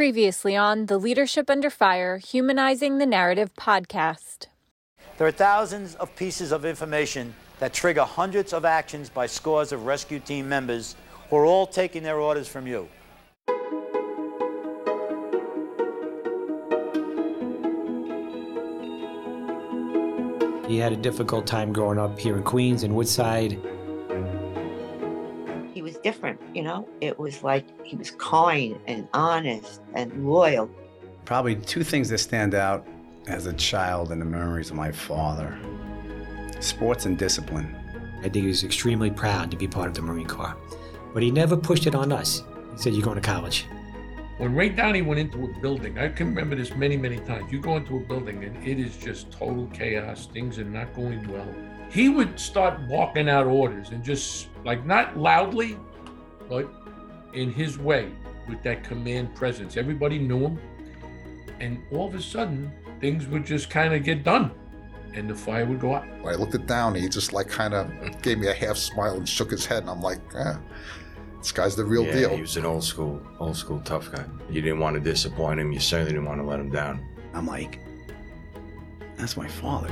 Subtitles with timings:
[0.00, 4.46] Previously on the Leadership Under Fire Humanizing the Narrative podcast.
[5.18, 9.84] There are thousands of pieces of information that trigger hundreds of actions by scores of
[9.84, 10.96] rescue team members
[11.28, 12.88] who are all taking their orders from you.
[20.66, 23.60] He had a difficult time growing up here in Queens and Woodside.
[26.02, 26.88] He was different, you know?
[27.00, 30.70] It was like he was kind and honest and loyal.
[31.24, 32.86] Probably two things that stand out
[33.26, 35.58] as a child in the memories of my father
[36.60, 37.74] sports and discipline.
[38.18, 40.54] I think he was extremely proud to be part of the Marine Corps.
[41.14, 42.42] But he never pushed it on us.
[42.72, 43.66] He said, You're going to college.
[44.36, 47.50] When Ray Downey went into a building, I can remember this many, many times.
[47.50, 50.26] You go into a building and it is just total chaos.
[50.26, 51.46] Things are not going well.
[51.90, 55.78] He would start barking out orders and just like not loudly,
[56.50, 56.68] but
[57.32, 58.10] in his way
[58.48, 59.78] with that command presence.
[59.78, 60.58] Everybody knew him.
[61.60, 64.50] And all of a sudden, things would just kind of get done
[65.14, 66.06] and the fire would go out.
[66.24, 67.90] I looked at Downey, he just like kind of
[68.22, 69.82] gave me a half smile and shook his head.
[69.82, 70.54] And I'm like, eh,
[71.38, 72.30] this guy's the real yeah, deal.
[72.30, 74.24] He was an old school, old school tough guy.
[74.50, 75.72] You didn't want to disappoint him.
[75.72, 77.06] You certainly didn't want to let him down.
[77.34, 77.80] I'm like,
[79.16, 79.88] that's my father.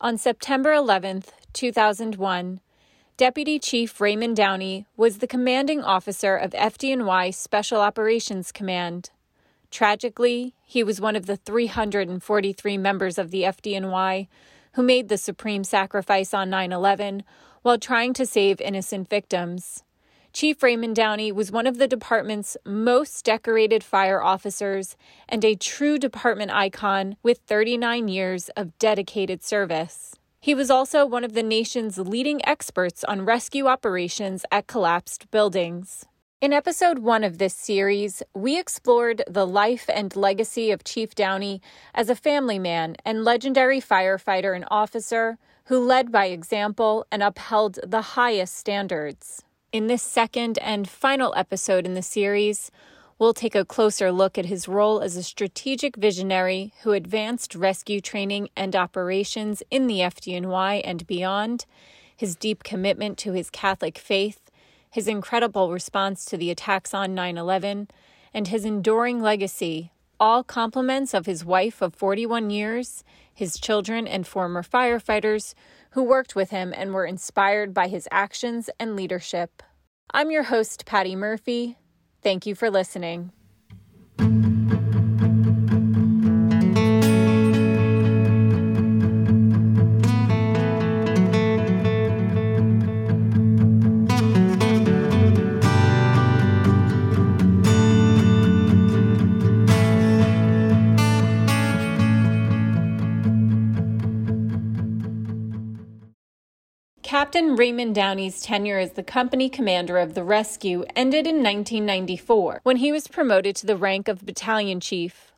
[0.00, 2.60] On September 11th, 2001,
[3.16, 9.10] Deputy Chief Raymond Downey was the commanding officer of FDNY Special Operations Command.
[9.70, 14.26] Tragically, he was one of the 343 members of the FDNY
[14.72, 17.22] who made the supreme sacrifice on 9 11
[17.62, 19.83] while trying to save innocent victims.
[20.34, 24.96] Chief Raymond Downey was one of the department's most decorated fire officers
[25.28, 30.16] and a true department icon with 39 years of dedicated service.
[30.40, 36.04] He was also one of the nation's leading experts on rescue operations at collapsed buildings.
[36.40, 41.62] In episode one of this series, we explored the life and legacy of Chief Downey
[41.94, 47.78] as a family man and legendary firefighter and officer who led by example and upheld
[47.86, 49.43] the highest standards.
[49.74, 52.70] In this second and final episode in the series,
[53.18, 58.00] we'll take a closer look at his role as a strategic visionary who advanced rescue
[58.00, 61.66] training and operations in the FDNY and beyond,
[62.16, 64.48] his deep commitment to his Catholic faith,
[64.92, 67.88] his incredible response to the attacks on 9 11,
[68.32, 73.02] and his enduring legacy, all compliments of his wife of 41 years,
[73.34, 75.52] his children, and former firefighters
[75.94, 79.62] who worked with him and were inspired by his actions and leadership.
[80.12, 81.78] I'm your host, Patty Murphy.
[82.20, 83.30] Thank you for listening.
[107.14, 112.78] Captain Raymond Downey's tenure as the company commander of the rescue ended in 1994 when
[112.78, 115.30] he was promoted to the rank of battalion chief.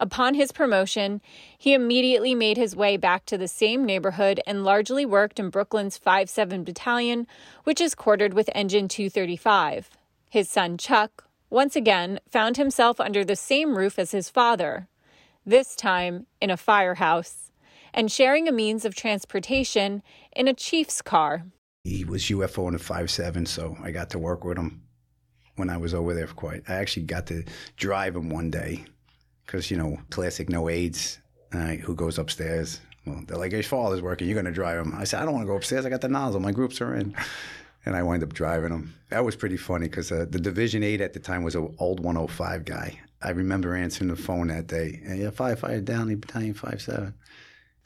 [0.00, 1.20] Upon his promotion,
[1.58, 5.98] he immediately made his way back to the same neighborhood and largely worked in Brooklyn's
[5.98, 7.26] 5 7 Battalion,
[7.64, 9.90] which is quartered with Engine 235.
[10.30, 14.88] His son Chuck, once again, found himself under the same roof as his father,
[15.44, 17.39] this time in a firehouse,
[17.92, 20.02] and sharing a means of transportation
[20.34, 21.44] in a chief's car.
[21.84, 24.82] He was UFO in a five seven, so I got to work with him
[25.56, 26.62] when I was over there for quite.
[26.68, 27.44] I actually got to
[27.76, 28.84] drive him one day
[29.46, 31.18] because, you know, classic no aides,
[31.52, 32.80] uh, who goes upstairs?
[33.06, 34.94] Well, they're like, your father's working, you're going to drive him.
[34.94, 36.94] I said, I don't want to go upstairs, I got the nozzle, my groups are
[36.94, 37.14] in.
[37.86, 38.94] And I wind up driving him.
[39.08, 42.00] That was pretty funny because uh, the Division 8 at the time was an old
[42.00, 43.00] 105 guy.
[43.22, 45.00] I remember answering the phone that day.
[45.02, 47.14] Yeah, firefighter Downey, Battalion 5-7.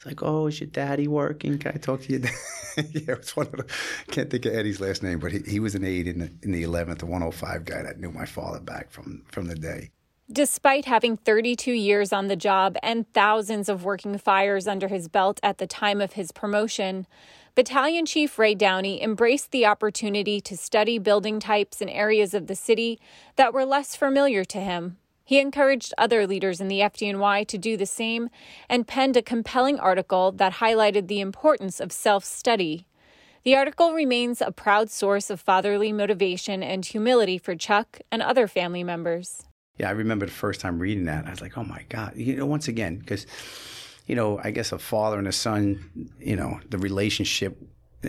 [0.05, 1.57] It's like, oh, is your daddy working?
[1.57, 2.31] Can I talk to your dad?
[2.77, 3.65] yeah, it's one of the,
[4.11, 6.51] can't think of Eddie's last name, but he, he was an aide in the, in
[6.51, 9.89] the 11th, the 105 guy that knew my father back from, from the day.
[10.31, 15.39] Despite having 32 years on the job and thousands of working fires under his belt
[15.41, 17.07] at the time of his promotion,
[17.55, 22.55] Battalion Chief Ray Downey embraced the opportunity to study building types in areas of the
[22.55, 22.99] city
[23.37, 24.97] that were less familiar to him.
[25.25, 28.29] He encouraged other leaders in the FDNY to do the same
[28.69, 32.85] and penned a compelling article that highlighted the importance of self study.
[33.43, 38.47] The article remains a proud source of fatherly motivation and humility for Chuck and other
[38.47, 39.43] family members.
[39.77, 41.25] Yeah, I remember the first time reading that.
[41.25, 42.15] I was like, oh my God.
[42.15, 43.25] You know, once again, because
[44.05, 47.57] you know, I guess a father and a son, you know, the relationship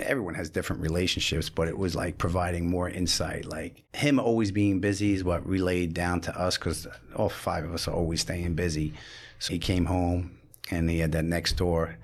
[0.01, 3.47] everyone has different relationships, but it was like providing more insight.
[3.47, 7.73] Like him always being busy is what relayed down to us because all five of
[7.73, 8.95] us are always staying busy.
[9.39, 10.39] So he came home
[10.71, 11.97] and he had that next door,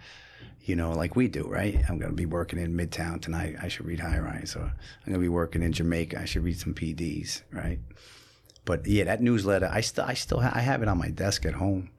[0.64, 1.76] you know, like we do, right?
[1.88, 3.56] I'm going to be working in Midtown tonight.
[3.60, 4.54] I should read High Rise.
[4.56, 4.72] Or I'm
[5.06, 6.20] going to be working in Jamaica.
[6.20, 7.78] I should read some PDs, right?
[8.64, 11.44] But yeah, that newsletter, I still, I still, ha- I have it on my desk
[11.46, 11.90] at home.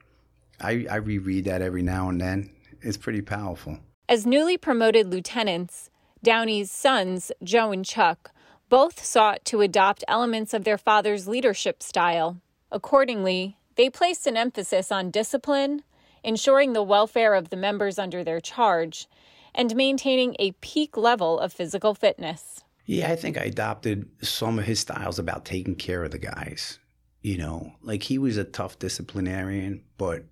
[0.61, 2.51] I, I reread that every now and then.
[2.81, 3.79] It's pretty powerful.
[4.09, 5.89] As newly promoted lieutenants,
[6.21, 8.31] Downey's sons, Joe and Chuck,
[8.67, 12.41] both sought to adopt elements of their father's leadership style.
[12.71, 15.83] Accordingly, they placed an emphasis on discipline,
[16.23, 19.07] ensuring the welfare of the members under their charge,
[19.55, 22.63] and maintaining a peak level of physical fitness.
[22.85, 26.79] Yeah, I think I adopted some of his styles about taking care of the guys.
[27.21, 30.25] You know, like he was a tough disciplinarian, but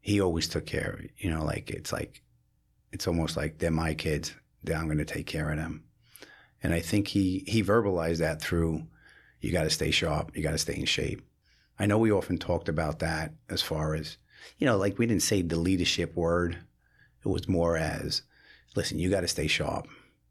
[0.00, 1.10] he always took care of it.
[1.18, 2.22] You know, like it's like
[2.94, 4.32] it's almost like they're my kids.
[4.66, 5.82] I'm going to take care of them.
[6.62, 8.86] And I think he he verbalized that through
[9.40, 11.20] you got to stay sharp, you got to stay in shape.
[11.78, 14.16] I know we often talked about that as far as
[14.58, 16.56] you know, like we didn't say the leadership word.
[17.24, 18.22] It was more as
[18.76, 19.88] listen, you got to stay sharp.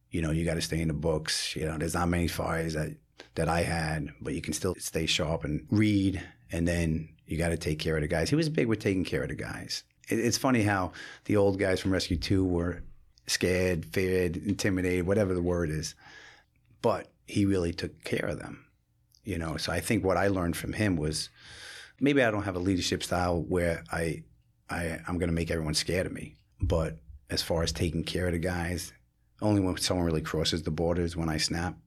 [0.09, 1.55] You know, you got to stay in the books.
[1.55, 2.95] You know, there's not many fires that
[3.35, 6.23] that I had, but you can still stay sharp and read.
[6.51, 8.29] And then you got to take care of the guys.
[8.29, 9.83] He was big with taking care of the guys.
[10.09, 10.91] It's funny how
[11.25, 12.83] the old guys from Rescue 2 were
[13.27, 15.95] scared, feared, intimidated, whatever the word is.
[16.81, 18.65] But he really took care of them,
[19.23, 19.57] you know.
[19.57, 21.29] So I think what I learned from him was
[21.99, 24.23] maybe I don't have a leadership style where I,
[24.69, 26.35] I I'm going to make everyone scared of me.
[26.61, 26.97] But
[27.29, 28.93] as far as taking care of the guys,
[29.41, 31.77] only when someone really crosses the borders when I snap.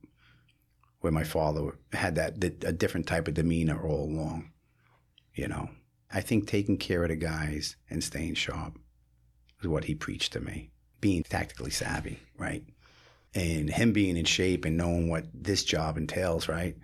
[1.01, 4.51] Where my father had that a different type of demeanor all along,
[5.35, 5.69] you know.
[6.13, 8.79] I think taking care of the guys and staying sharp
[9.61, 10.71] is what he preached to me.
[11.01, 12.65] Being tactically savvy, right?
[13.35, 16.77] And him being in shape and knowing what this job entails, right?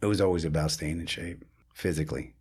[0.00, 2.34] It was always about staying in shape physically.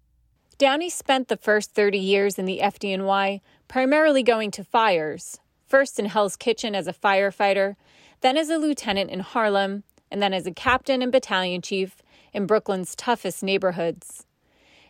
[0.57, 6.05] Downey spent the first 30 years in the FDNY primarily going to fires, first in
[6.05, 7.75] Hell's Kitchen as a firefighter,
[8.21, 12.01] then as a lieutenant in Harlem, and then as a captain and battalion chief
[12.31, 14.25] in Brooklyn's toughest neighborhoods.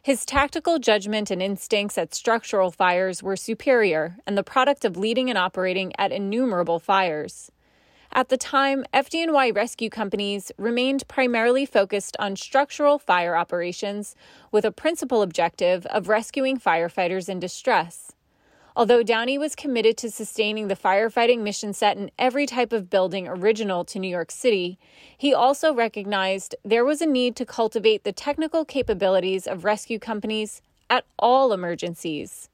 [0.04, 5.30] His tactical judgment and instincts at structural fires were superior and the product of leading
[5.30, 7.50] and operating at innumerable fires.
[8.12, 14.14] At the time, FDNY rescue companies remained primarily focused on structural fire operations
[14.52, 18.13] with a principal objective of rescuing firefighters in distress.
[18.76, 23.28] Although Downey was committed to sustaining the firefighting mission set in every type of building
[23.28, 24.80] original to New York City,
[25.16, 30.62] he also recognized there was a need to cultivate the technical capabilities of rescue companies
[30.90, 32.50] at all emergencies.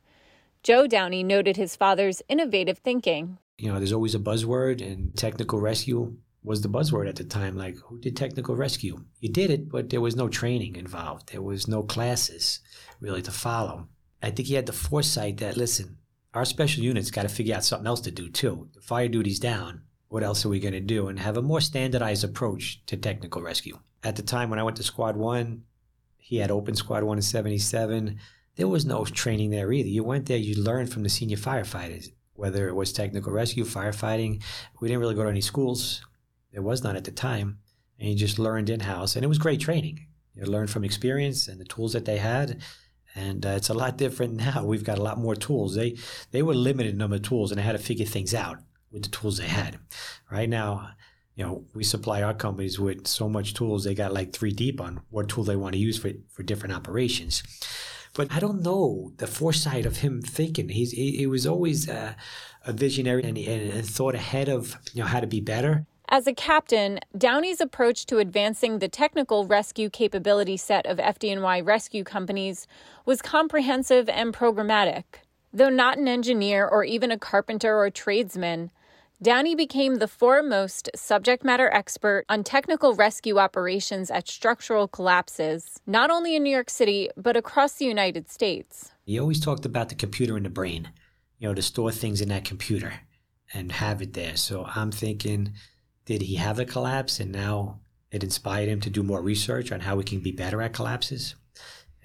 [0.62, 3.38] Joe Downey noted his father's innovative thinking.
[3.58, 7.56] You know, there's always a buzzword, and technical rescue was the buzzword at the time.
[7.56, 9.06] Like, who did technical rescue?
[9.22, 11.32] You did it, but there was no training involved.
[11.32, 12.60] There was no classes
[13.00, 13.88] really to follow.
[14.22, 15.98] I think he had the foresight that, listen,
[16.34, 18.70] our special units got to figure out something else to do too.
[18.74, 19.82] The fire duty's down.
[20.10, 21.08] What else are we going to do?
[21.08, 23.80] And have a more standardized approach to technical rescue.
[24.04, 25.64] At the time when I went to Squad 1,
[26.18, 28.20] he had opened Squad 1 in 77.
[28.56, 29.90] There was no training there either.
[29.90, 34.42] You went there, you learned from the senior firefighters, whether it was technical rescue, firefighting.
[34.80, 36.06] We didn't really go to any schools.
[36.52, 37.60] There was none at the time.
[38.00, 39.16] And you just learned in house.
[39.16, 40.06] And it was great training.
[40.36, 42.62] You learned from experience and the tools that they had
[43.20, 44.64] and uh, it's a lot different now.
[44.64, 45.76] We've got a lot more tools.
[45.76, 45.98] They
[46.32, 48.58] they were limited number of tools, and they had to figure things out
[48.92, 49.80] with the tools they had.
[50.32, 50.92] Right now,
[51.36, 53.84] you know, we supply our companies with so much tools.
[53.84, 56.76] They got like three deep on what tool they want to use for for different
[56.76, 57.44] operations.
[58.14, 60.70] But I don't know the foresight of him thinking.
[60.70, 62.14] He's he, he was always uh,
[62.66, 65.86] a visionary and, and, and thought ahead of you know how to be better.
[66.12, 72.04] As a captain, Downey's approach to advancing the technical rescue capability set of FDNY rescue
[72.04, 72.66] companies
[73.06, 75.04] was comprehensive and programmatic.
[75.54, 78.72] Though not an engineer or even a carpenter or tradesman,
[79.22, 86.10] Downey became the foremost subject matter expert on technical rescue operations at structural collapses, not
[86.10, 88.92] only in New York City, but across the United States.
[89.06, 90.90] He always talked about the computer in the brain,
[91.38, 93.02] you know, to store things in that computer
[93.54, 94.38] and have it there.
[94.38, 95.54] So I'm thinking,
[96.10, 99.82] did he have a collapse and now it inspired him to do more research on
[99.82, 101.36] how we can be better at collapses?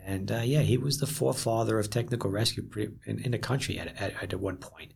[0.05, 2.69] And uh, yeah, he was the forefather of technical rescue
[3.07, 4.93] in, in the country at, at, at one point.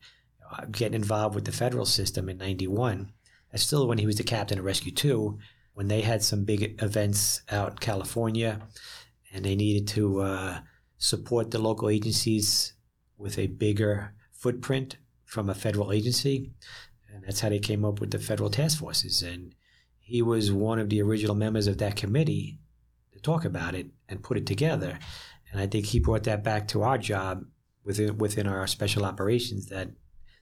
[0.53, 3.11] Uh, getting involved with the federal system in 91,
[3.51, 5.39] that's still when he was the captain of Rescue 2,
[5.73, 8.61] when they had some big events out in California
[9.33, 10.59] and they needed to uh,
[10.99, 12.75] support the local agencies
[13.17, 16.51] with a bigger footprint from a federal agency.
[17.19, 19.23] And that's how they came up with the federal task forces.
[19.23, 19.55] And
[19.99, 22.59] he was one of the original members of that committee
[23.13, 24.99] to talk about it and put it together.
[25.51, 27.45] And I think he brought that back to our job
[27.85, 29.91] within within our special operations that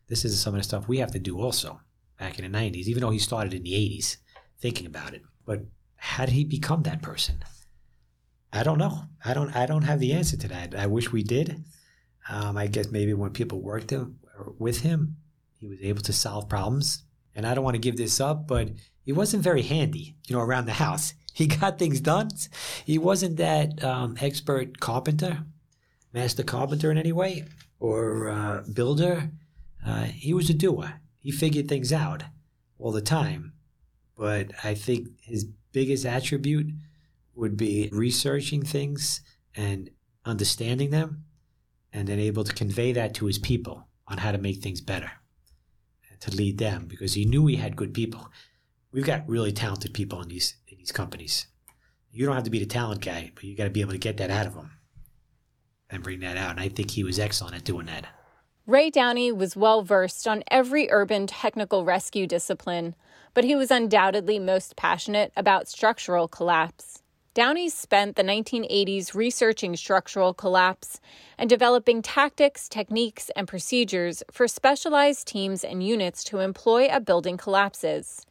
[0.08, 1.80] this is some of the stuff we have to do also
[2.18, 4.16] back in the 90s, even though he started in the 80s
[4.60, 5.22] thinking about it.
[5.44, 5.62] But
[5.96, 7.42] how did he become that person?
[8.52, 9.04] I don't know.
[9.24, 9.54] I don't.
[9.54, 10.74] I don't have the answer to that.
[10.74, 11.64] I wish we did.
[12.28, 14.18] Um, I guess maybe when people worked him,
[14.58, 15.16] with him,
[15.58, 17.04] he was able to solve problems.
[17.34, 18.70] And I don't want to give this up, but
[19.04, 21.14] he wasn't very handy, you know, around the house.
[21.36, 22.30] He got things done.
[22.86, 25.44] He wasn't that um, expert carpenter,
[26.14, 27.44] master carpenter in any way,
[27.78, 29.32] or uh, builder.
[29.86, 30.94] Uh, he was a doer.
[31.20, 32.22] He figured things out
[32.78, 33.52] all the time.
[34.16, 36.72] But I think his biggest attribute
[37.34, 39.20] would be researching things
[39.54, 39.90] and
[40.24, 41.24] understanding them
[41.92, 45.10] and then able to convey that to his people on how to make things better
[46.20, 48.30] to lead them because he knew he had good people.
[48.92, 51.46] We've got really talented people in these in these companies.
[52.10, 53.98] You don't have to be the talent guy, but you got to be able to
[53.98, 54.70] get that out of them
[55.90, 56.52] and bring that out.
[56.52, 58.06] And I think he was excellent at doing that.
[58.66, 62.96] Ray Downey was well versed on every urban technical rescue discipline,
[63.32, 67.02] but he was undoubtedly most passionate about structural collapse.
[67.36, 71.02] Downey spent the 1980s researching structural collapse
[71.36, 77.36] and developing tactics, techniques, and procedures for specialized teams and units to employ a building
[77.36, 78.24] collapses.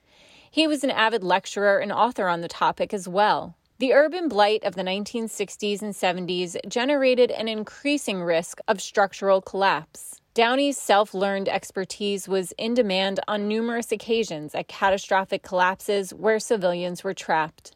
[0.50, 3.56] He was an avid lecturer and author on the topic as well.
[3.78, 10.20] The urban blight of the 1960s and 70s generated an increasing risk of structural collapse.
[10.34, 17.04] Downey's self learned expertise was in demand on numerous occasions at catastrophic collapses where civilians
[17.04, 17.76] were trapped.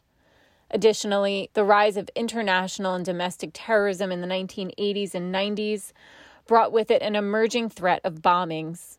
[0.70, 5.92] Additionally, the rise of international and domestic terrorism in the 1980s and 90s
[6.46, 8.98] brought with it an emerging threat of bombings.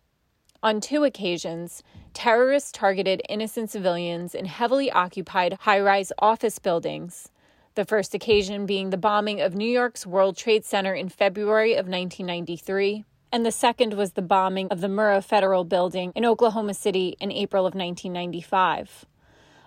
[0.63, 1.81] On two occasions,
[2.13, 7.29] terrorists targeted innocent civilians in heavily occupied high rise office buildings.
[7.75, 11.87] The first occasion being the bombing of New York's World Trade Center in February of
[11.87, 17.15] 1993, and the second was the bombing of the Murrah Federal Building in Oklahoma City
[17.21, 19.05] in April of 1995.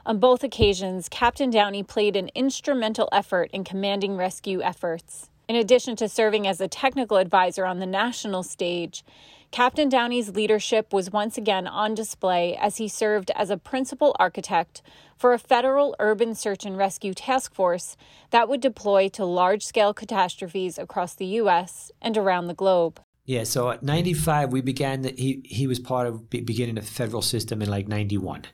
[0.07, 5.31] On both occasions, Captain Downey played an instrumental effort in commanding rescue efforts.
[5.49, 9.03] In addition to serving as a technical advisor on the national stage,
[9.51, 14.83] Captain Downey's leadership was once again on display as he served as a principal architect
[15.17, 17.97] for a federal urban search and rescue task force
[18.29, 21.91] that would deploy to large scale catastrophes across the U.S.
[22.03, 23.01] and around the globe.
[23.25, 27.23] Yeah, so at 95, we began, the, he, he was part of beginning the federal
[27.23, 28.45] system in like 91.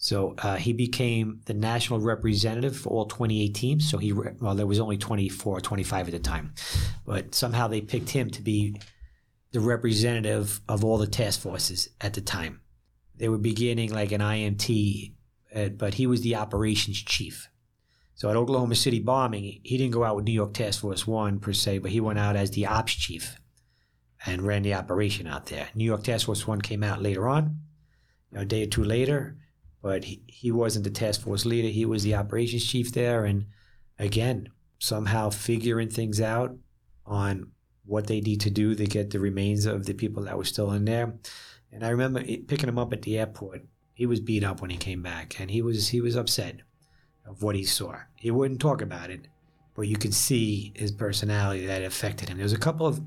[0.00, 3.90] So uh, he became the national representative for all 28 teams.
[3.90, 6.54] So he, well, there was only 24 or 25 at the time,
[7.04, 8.80] but somehow they picked him to be
[9.50, 12.60] the representative of all the task forces at the time.
[13.16, 15.14] They were beginning like an IMT,
[15.54, 17.48] uh, but he was the operations chief.
[18.14, 21.40] So at Oklahoma City bombing, he didn't go out with New York Task Force One
[21.40, 23.36] per se, but he went out as the ops chief
[24.24, 25.68] and ran the operation out there.
[25.74, 27.62] New York Task Force One came out later on,
[28.32, 29.36] a day or two later
[29.82, 31.68] but he, he wasn't the task force leader.
[31.68, 33.24] He was the operations chief there.
[33.24, 33.46] And
[33.98, 36.56] again, somehow figuring things out
[37.06, 37.52] on
[37.84, 40.72] what they need to do to get the remains of the people that were still
[40.72, 41.14] in there.
[41.72, 43.62] And I remember picking him up at the airport.
[43.94, 46.60] He was beat up when he came back, and he was he was upset
[47.26, 47.96] of what he saw.
[48.14, 49.26] He wouldn't talk about it,
[49.74, 52.36] but you could see his personality that affected him.
[52.36, 53.00] There was a couple of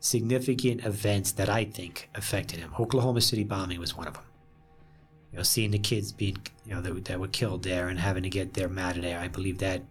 [0.00, 2.74] significant events that I think affected him.
[2.78, 4.24] Oklahoma City bombing was one of them
[5.32, 6.36] you know, seeing the kids being,
[6.66, 9.18] you know, that, that were killed there and having to get them out of there,
[9.18, 9.82] I believe that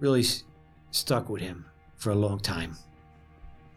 [0.00, 0.44] really s-
[0.90, 1.64] stuck with him
[1.96, 2.76] for a long time.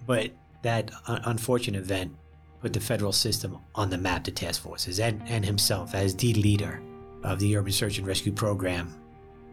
[0.08, 0.32] But
[0.64, 2.16] that un- unfortunate event
[2.60, 6.34] put the federal system on the map to task forces and, and himself as the
[6.34, 6.82] leader
[7.24, 8.94] of the urban search and rescue program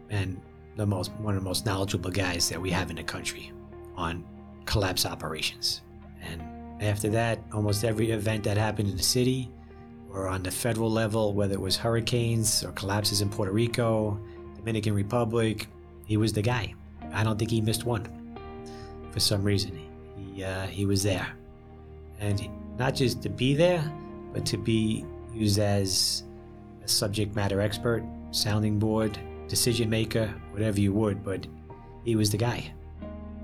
[0.09, 0.41] and
[0.75, 3.51] the most one of the most knowledgeable guys that we have in the country
[3.95, 4.23] on
[4.65, 5.81] collapse operations.
[6.21, 6.41] And
[6.81, 9.51] after that, almost every event that happened in the city,
[10.17, 14.19] or on the federal level, whether it was hurricanes or collapses in Puerto Rico,
[14.55, 15.67] Dominican Republic,
[16.05, 16.73] he was the guy.
[17.13, 18.07] I don't think he missed one.
[19.11, 19.79] For some reason,
[20.17, 21.27] he uh, he was there,
[22.19, 23.83] and not just to be there,
[24.33, 26.23] but to be used as
[26.83, 31.23] a subject matter expert, sounding board, decision maker, whatever you would.
[31.23, 31.45] But
[32.03, 32.73] he was the guy.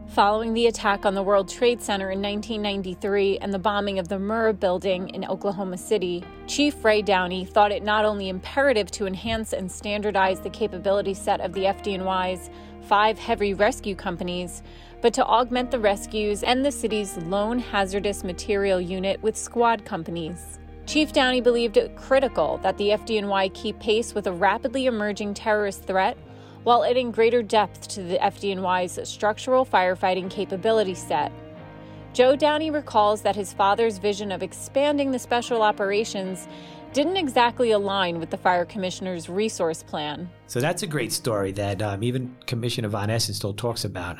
[0.10, 4.20] Following the attack on the World Trade Center in 1993 and the bombing of the
[4.20, 9.54] Murrah building in Oklahoma City, Chief Ray Downey thought it not only imperative to enhance
[9.54, 12.52] and standardize the capability set of the FDNY's
[12.84, 14.62] five heavy rescue companies,
[15.02, 20.60] but to augment the rescues and the city's lone hazardous material unit with squad companies.
[20.86, 25.86] Chief Downey believed it critical that the FDNY keep pace with a rapidly emerging terrorist
[25.86, 26.18] threat
[26.64, 31.32] while adding greater depth to the FDNY's structural firefighting capability set.
[32.14, 36.48] Joe Downey recalls that his father's vision of expanding the special operations
[36.94, 40.30] didn't exactly align with the fire commissioner's resource plan.
[40.46, 44.18] So that's a great story that um, even Commissioner Von Essen still talks about.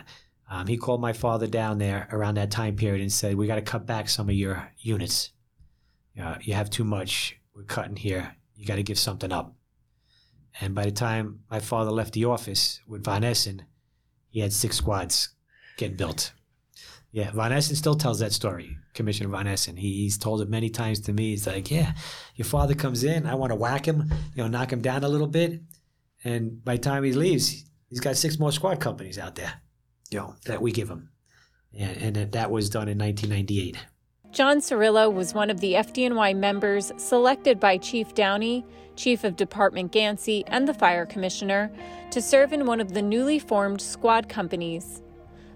[0.50, 3.56] Um, he called my father down there around that time period and said, "We got
[3.56, 5.32] to cut back some of your units.
[6.20, 7.38] Uh, you have too much.
[7.56, 8.36] We're cutting here.
[8.56, 9.56] You got to give something up."
[10.62, 13.64] And by the time my father left the office with Von Essen,
[14.30, 15.30] he had six squads
[15.78, 16.34] getting built.
[17.12, 19.78] Yeah, Von Essen still tells that story, Commissioner Von Essen.
[19.78, 21.30] He, he's told it many times to me.
[21.30, 21.94] He's like, yeah,
[22.36, 25.10] your father comes in, I want to whack him, you know, knock him down a
[25.10, 25.62] little bit.
[26.24, 29.54] And by the time he leaves, he's got six more squad companies out there,
[30.10, 31.10] you know, that we give him.
[31.78, 33.78] And, and that, that was done in 1998.
[34.34, 39.92] John Cirillo was one of the FDNY members selected by Chief Downey, Chief of Department
[39.92, 41.72] Ganci, and the Fire Commissioner
[42.10, 45.04] to serve in one of the newly formed squad companies.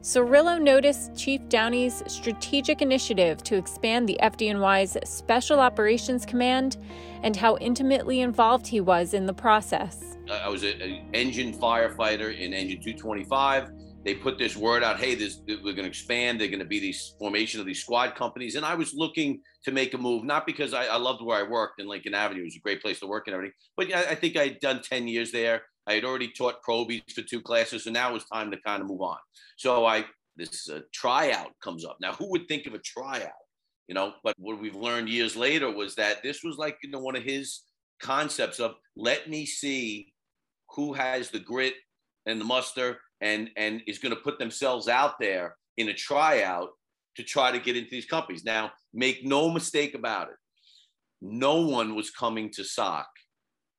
[0.04, 6.78] Cirillo noticed Chief Downey's strategic initiative to expand the FDNY's Special Operations Command
[7.24, 10.18] and how intimately involved he was in the process.
[10.32, 13.72] I was an engine firefighter in Engine 225
[14.08, 16.80] they put this word out hey this we're going to expand they're going to be
[16.80, 20.46] these formation of these squad companies and i was looking to make a move not
[20.46, 23.02] because i, I loved where i worked in lincoln avenue it was a great place
[23.02, 25.64] to work and everything but I, I think i had done 10 years there.
[25.86, 28.82] I had already taught probies for two classes so now it was time to kind
[28.82, 29.18] of move on.
[29.58, 30.06] So i
[30.38, 31.98] this uh, tryout comes up.
[32.00, 33.32] Now who would think of a tryout
[33.88, 34.14] you know?
[34.24, 37.24] But what we've learned years later was that this was like you know one of
[37.24, 37.62] his
[38.02, 40.14] concepts of let me see
[40.76, 41.76] who has the grit
[42.26, 46.70] and the muster and and is going to put themselves out there in a tryout
[47.16, 48.44] to try to get into these companies.
[48.44, 50.36] Now, make no mistake about it.
[51.22, 53.08] No one was coming to SOC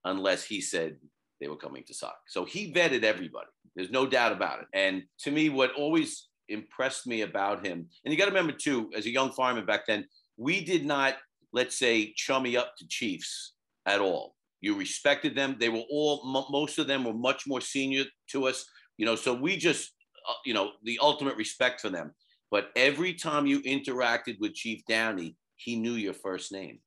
[0.04, 0.96] unless he said
[1.40, 2.16] they were coming to SOC.
[2.26, 3.46] So he vetted everybody.
[3.76, 4.66] There's no doubt about it.
[4.74, 8.90] And to me, what always impressed me about him, and you got to remember too,
[8.96, 10.04] as a young fireman back then,
[10.36, 11.14] we did not,
[11.52, 13.54] let's say, chummy up to chiefs
[13.86, 14.34] at all.
[14.60, 15.56] You respected them.
[15.60, 18.64] They were all, most of them were much more senior to us.
[18.98, 19.92] You know, so we just,
[20.28, 22.12] uh, you know, the ultimate respect for them.
[22.50, 26.80] But every time you interacted with Chief Downey, he knew your first name.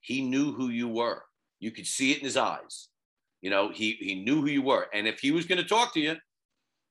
[0.00, 1.22] He knew who you were.
[1.60, 2.88] You could see it in his eyes.
[3.40, 4.86] You know, he he knew who you were.
[4.94, 6.16] And if he was going to talk to you,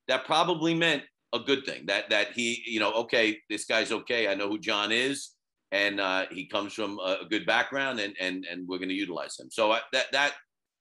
[0.08, 1.86] that probably meant a good thing.
[1.86, 4.28] That that he, you know, okay, this guy's okay.
[4.28, 5.32] I know who John is,
[5.72, 9.40] and uh, he comes from a good background, and and and we're going to utilize
[9.40, 9.50] him.
[9.50, 10.34] So I, that that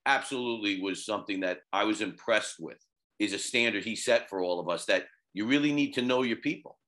[0.06, 2.78] absolutely was something that I was impressed with
[3.20, 6.22] is a standard he set for all of us that you really need to know
[6.22, 6.78] your people.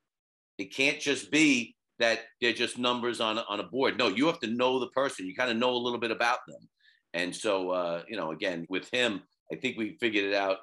[0.59, 3.97] It can't just be that they're just numbers on on a board.
[3.97, 5.27] No, you have to know the person.
[5.27, 6.69] You kind of know a little bit about them.
[7.15, 10.59] And so, uh, you know, again, with him, I think we figured it out.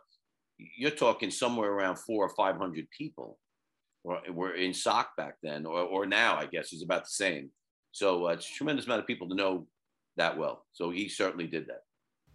[0.58, 3.38] You're talking somewhere around four or 500 people
[4.04, 7.52] or were in SOC back then, or, or now, I guess, is about the same.
[7.92, 9.68] So uh, it's a tremendous amount of people to know
[10.18, 10.66] that well.
[10.74, 11.82] So he certainly did that.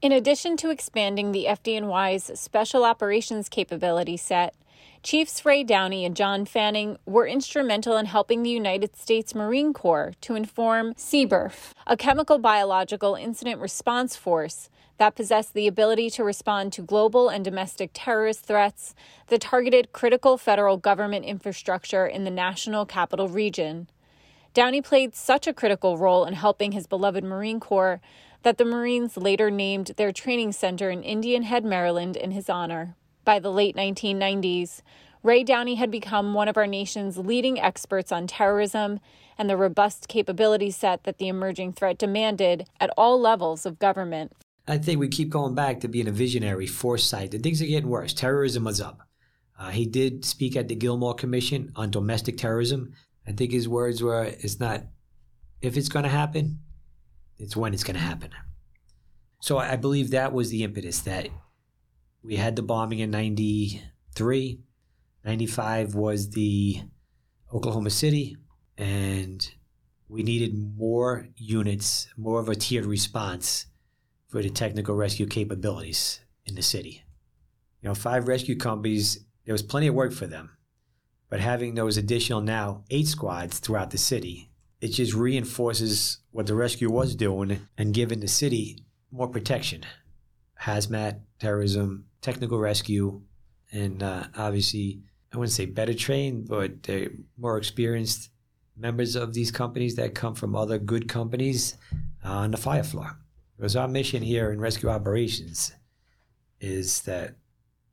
[0.02, 4.54] In addition to expanding the FDNY's special operations capability set,
[5.02, 10.12] Chiefs Ray Downey and John Fanning were instrumental in helping the United States Marine Corps
[10.22, 16.72] to inform CBIRF, a chemical biological incident response force that possessed the ability to respond
[16.72, 18.94] to global and domestic terrorist threats
[19.28, 23.88] that targeted critical federal government infrastructure in the national capital region.
[24.54, 28.00] Downey played such a critical role in helping his beloved Marine Corps
[28.44, 32.94] that the Marines later named their training center in Indian Head, Maryland, in his honor.
[33.24, 34.82] By the late 1990s,
[35.22, 39.00] Ray Downey had become one of our nation's leading experts on terrorism
[39.38, 44.32] and the robust capability set that the emerging threat demanded at all levels of government.
[44.68, 47.32] I think we keep going back to being a visionary foresight.
[47.32, 48.12] And things are getting worse.
[48.12, 49.00] Terrorism was up.
[49.58, 52.92] Uh, he did speak at the Gilmore Commission on domestic terrorism.
[53.26, 54.84] I think his words were, "It's not
[55.62, 56.58] if it's going to happen,
[57.38, 58.30] it's when it's going to happen.
[59.40, 61.28] So I believe that was the impetus that
[62.22, 64.60] we had the bombing in 93.
[65.24, 66.80] 95 was the
[67.52, 68.36] Oklahoma City,
[68.78, 69.46] and
[70.08, 73.66] we needed more units, more of a tiered response
[74.28, 77.04] for the technical rescue capabilities in the city.
[77.80, 80.56] You know, five rescue companies, there was plenty of work for them,
[81.28, 84.50] But having those additional now eight squads throughout the city,
[84.84, 89.82] it just reinforces what the rescue was doing and giving the city more protection.
[90.60, 93.22] Hazmat, terrorism, technical rescue,
[93.72, 95.00] and uh, obviously,
[95.32, 98.28] I wouldn't say better trained, but they're more experienced
[98.76, 101.78] members of these companies that come from other good companies
[102.22, 103.16] uh, on the fire floor.
[103.56, 105.72] Because our mission here in rescue operations
[106.60, 107.36] is that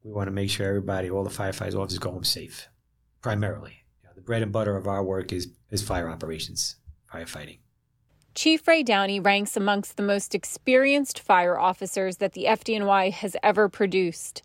[0.04, 2.68] we want to make sure everybody, all the firefighters, officers go home safe,
[3.22, 3.78] primarily.
[4.04, 6.76] You know, the bread and butter of our work is, is fire operations,
[7.12, 7.58] firefighting.
[8.34, 13.68] Chief Ray Downey ranks amongst the most experienced fire officers that the FDNY has ever
[13.68, 14.42] produced.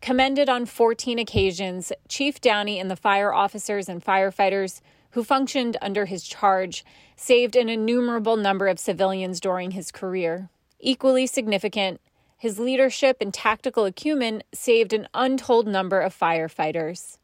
[0.00, 6.04] Commended on 14 occasions, Chief Downey and the fire officers and firefighters who functioned under
[6.04, 6.84] his charge
[7.16, 10.50] saved an innumerable number of civilians during his career.
[10.78, 12.00] Equally significant,
[12.36, 17.16] his leadership and tactical acumen saved an untold number of firefighters.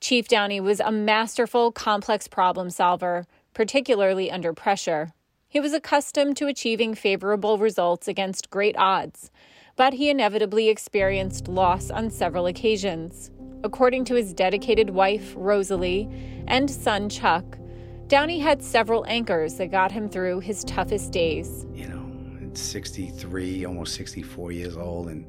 [0.00, 5.12] Chief Downey was a masterful, complex problem solver, particularly under pressure.
[5.48, 9.30] He was accustomed to achieving favorable results against great odds,
[9.76, 13.30] but he inevitably experienced loss on several occasions.
[13.64, 16.08] According to his dedicated wife, Rosalie,
[16.46, 17.58] and son, Chuck,
[18.06, 21.66] Downey had several anchors that got him through his toughest days.
[21.74, 25.26] You know, 63, almost 64 years old, and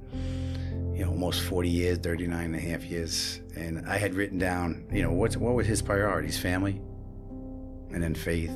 [0.96, 3.40] you know, almost 40 years, 39 and a half years.
[3.56, 6.40] And I had written down, you know, what's, what were his priorities?
[6.40, 6.82] Family,
[7.94, 8.52] and then faith,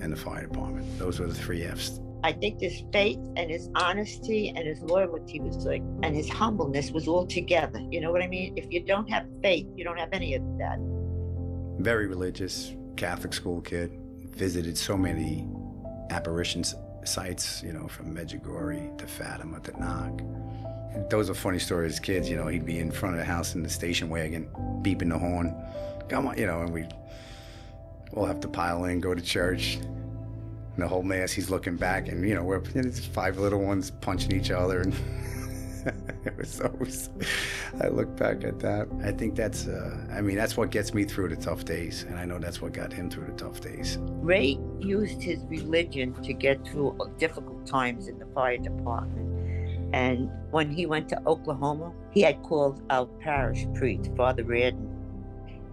[0.00, 0.86] and the fire department.
[0.98, 2.00] Those were the three F's.
[2.22, 6.90] I think his faith and his honesty and his loyalty was like, and his humbleness
[6.90, 7.80] was all together.
[7.90, 8.54] You know what I mean?
[8.56, 10.78] If you don't have faith, you don't have any of that.
[11.78, 13.92] Very religious, Catholic school kid.
[14.24, 15.48] Visited so many
[16.10, 20.20] apparitions sites, you know, from Medjugorje to Fatima to Knock.
[21.10, 23.54] Those are funny stories as kids, you know, he'd be in front of the house
[23.54, 24.48] in the station wagon,
[24.82, 25.54] beeping the horn.
[26.08, 26.86] Come on, you know, and we
[28.16, 29.76] all have to pile in, go to church.
[29.76, 33.60] And the whole mass, he's looking back, and, you know, we're you know, five little
[33.60, 34.80] ones punching each other.
[34.80, 34.94] And
[36.24, 37.10] it was always,
[37.80, 38.88] I look back at that.
[39.02, 42.02] I think that's, uh, I mean, that's what gets me through the tough days.
[42.02, 43.98] And I know that's what got him through the tough days.
[44.00, 49.94] Ray used his religion to get through difficult times in the fire department.
[49.94, 54.95] And when he went to Oklahoma, he had called our parish priest, Father Reardon,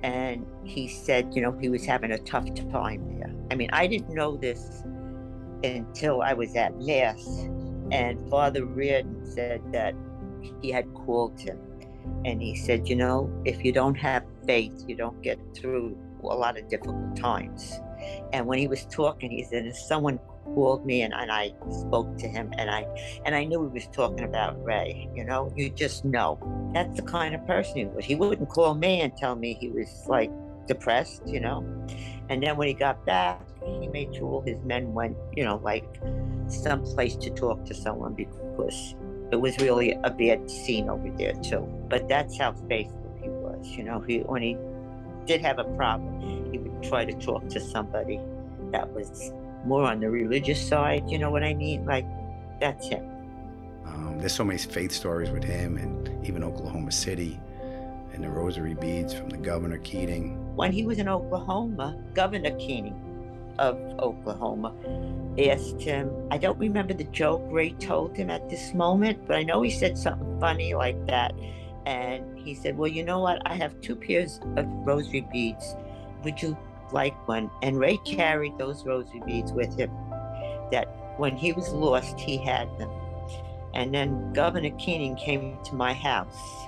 [0.03, 3.33] and he said, you know, he was having a tough time there.
[3.49, 4.83] I mean, I didn't know this
[5.63, 7.25] until I was at Mass,
[7.91, 9.95] and Father Reardon said that
[10.61, 11.57] he had called him,
[12.25, 16.35] and he said, you know, if you don't have faith, you don't get through a
[16.35, 17.73] lot of difficult times.
[18.33, 22.17] And when he was talking, he said, if someone called me and, and I spoke
[22.17, 22.86] to him and I
[23.25, 26.39] and I knew he was talking about Ray, you know, you just know.
[26.73, 28.06] That's the kind of person he was.
[28.06, 30.32] He wouldn't call me and tell me he was like
[30.67, 31.65] depressed, you know.
[32.29, 33.41] And then when he got back,
[33.79, 35.99] he made sure his men went, you know, like
[36.47, 38.95] someplace to talk to someone because
[39.32, 41.67] it was really a bad scene over there too.
[41.89, 43.99] But that's how faithful he was, you know.
[44.01, 44.58] He when he
[45.25, 48.19] did have a problem, he would try to talk to somebody
[48.71, 49.32] that was
[49.65, 51.10] more on the religious side.
[51.10, 51.86] You know what I mean?
[51.86, 52.06] Like
[52.60, 53.10] that's him.
[53.86, 57.39] Um, there's so many faith stories with him, and even Oklahoma City,
[58.13, 60.56] and the rosary beads from the governor Keating.
[60.56, 62.95] When he was in Oklahoma, Governor Keating
[63.60, 64.73] of Oklahoma
[65.38, 69.43] asked him, I don't remember the joke Ray told him at this moment, but I
[69.43, 71.34] know he said something funny like that.
[71.86, 73.41] And he said, Well, you know what?
[73.45, 75.76] I have two pairs of rosary beads.
[76.23, 76.58] Would you
[76.93, 77.49] like one?
[77.62, 79.91] And Ray carried those rosary beads with him.
[80.71, 82.89] That when he was lost, he had them.
[83.73, 86.67] And then Governor Keating came to my house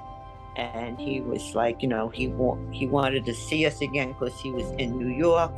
[0.56, 4.40] and he was like, you know, he wa- he wanted to see us again because
[4.40, 5.52] he was in New York,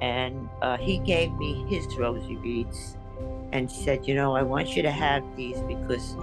[0.00, 2.96] and uh, he gave me his rosary beads,
[3.52, 6.16] and said, you know, I want you to have these because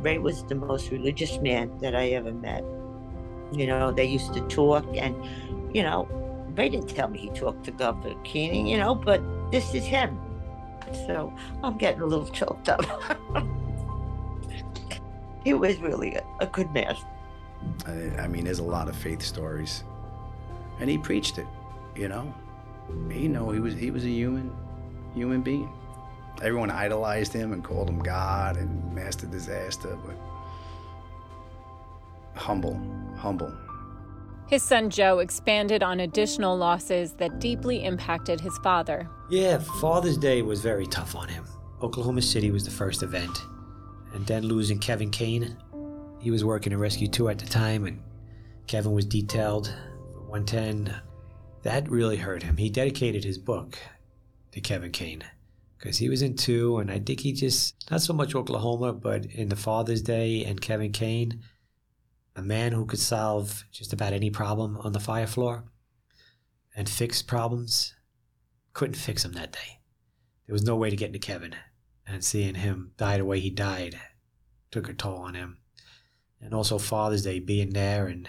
[0.00, 2.64] Ray was the most religious man that I ever met.
[3.52, 5.14] You know, they used to talk, and
[5.72, 6.08] you know,
[6.56, 10.18] Ray didn't tell me he talked to Governor Keating, you know, but this is him.
[11.06, 11.32] So
[11.62, 12.84] I'm getting a little choked up.
[15.44, 16.96] he was really a, a good man.
[17.86, 19.84] I, I mean, there's a lot of faith stories,
[20.80, 21.46] and he preached it.
[21.96, 22.34] You know,
[23.08, 24.52] you know, he was he was a human,
[25.14, 25.70] human being.
[26.42, 30.16] Everyone idolized him and called him God and Master Disaster, but
[32.34, 32.80] humble,
[33.16, 33.52] humble.
[34.50, 39.08] His son Joe expanded on additional losses that deeply impacted his father.
[39.30, 41.44] Yeah, Father's Day was very tough on him.
[41.80, 43.44] Oklahoma City was the first event,
[44.12, 45.56] and then losing Kevin Kane.
[46.18, 48.02] He was working in Rescue 2 at the time, and
[48.66, 49.68] Kevin was detailed
[50.12, 51.00] for 110.
[51.62, 52.56] That really hurt him.
[52.56, 53.78] He dedicated his book
[54.50, 55.22] to Kevin Kane
[55.78, 59.26] because he was in two, and I think he just, not so much Oklahoma, but
[59.26, 61.40] in the Father's Day and Kevin Kane,
[62.36, 65.64] a man who could solve just about any problem on the fire floor
[66.74, 67.94] and fix problems,
[68.72, 69.80] couldn't fix them that day.
[70.46, 71.54] There was no way to get into Kevin,
[72.06, 74.00] and seeing him die the way he died
[74.70, 75.58] took a toll on him.
[76.40, 78.28] And also Father's Day being there and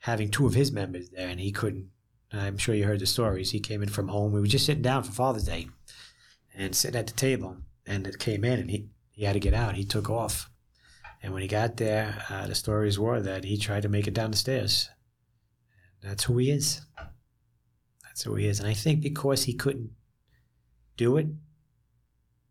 [0.00, 1.90] having two of his members there, and he couldn't.
[2.32, 3.50] I'm sure you heard the stories.
[3.50, 4.32] He came in from home.
[4.32, 5.68] We were just sitting down for Father's Day
[6.54, 9.54] and sitting at the table, and it came in, and he, he had to get
[9.54, 9.74] out.
[9.74, 10.50] He took off.
[11.22, 14.14] And when he got there, uh, the stories were that he tried to make it
[14.14, 14.88] down the stairs.
[16.00, 16.82] That's who he is.
[18.04, 18.60] That's who he is.
[18.60, 19.90] And I think because he couldn't
[20.96, 21.26] do it,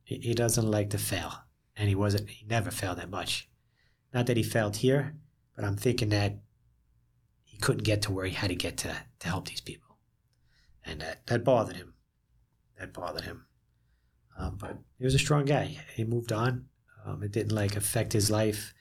[0.04, 1.34] he doesn't like to fail.
[1.76, 3.50] And he wasn't, he never failed that much.
[4.14, 5.16] Not that he failed here,
[5.56, 6.40] but I'm thinking that
[7.44, 9.98] he couldn't get to where he had to get to to help these people.
[10.86, 11.94] And that, that bothered him.
[12.80, 13.46] That bothered him.
[14.38, 15.78] Um, but he was a strong guy.
[15.96, 16.66] He moved on.
[17.08, 18.74] Um, it didn't like affect his life,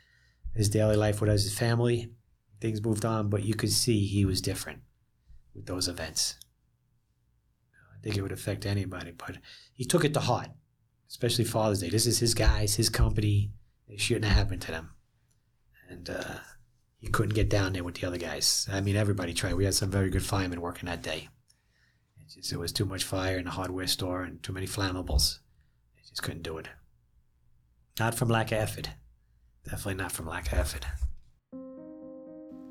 [0.55, 2.11] his daily life with his family.
[2.61, 4.81] Things moved on, but you could see he was different
[5.55, 6.37] with those events.
[7.95, 9.37] I think it would affect anybody, but
[9.73, 10.49] he took it to heart,
[11.09, 11.89] especially Father's Day.
[11.89, 13.53] This is his guys, his company.
[13.87, 14.91] It shouldn't have happened to them.
[15.89, 16.39] And uh,
[16.99, 18.69] he couldn't get down there with the other guys.
[18.73, 19.55] I mean, everybody tried.
[19.55, 21.29] We had some very good firemen working that day.
[22.21, 25.39] It, just, it was too much fire in the hardware store and too many flammables.
[25.95, 26.69] They just couldn't do it.
[27.99, 28.91] Not from lack of effort.
[29.65, 30.87] Definitely not from lack of effort.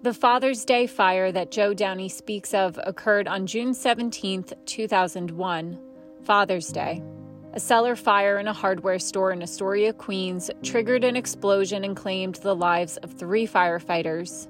[0.03, 5.79] The Father's Day fire that Joe Downey speaks of occurred on June 17, 2001,
[6.23, 7.01] Father's Day.
[7.53, 12.35] A cellar fire in a hardware store in Astoria, Queens, triggered an explosion and claimed
[12.35, 14.47] the lives of three firefighters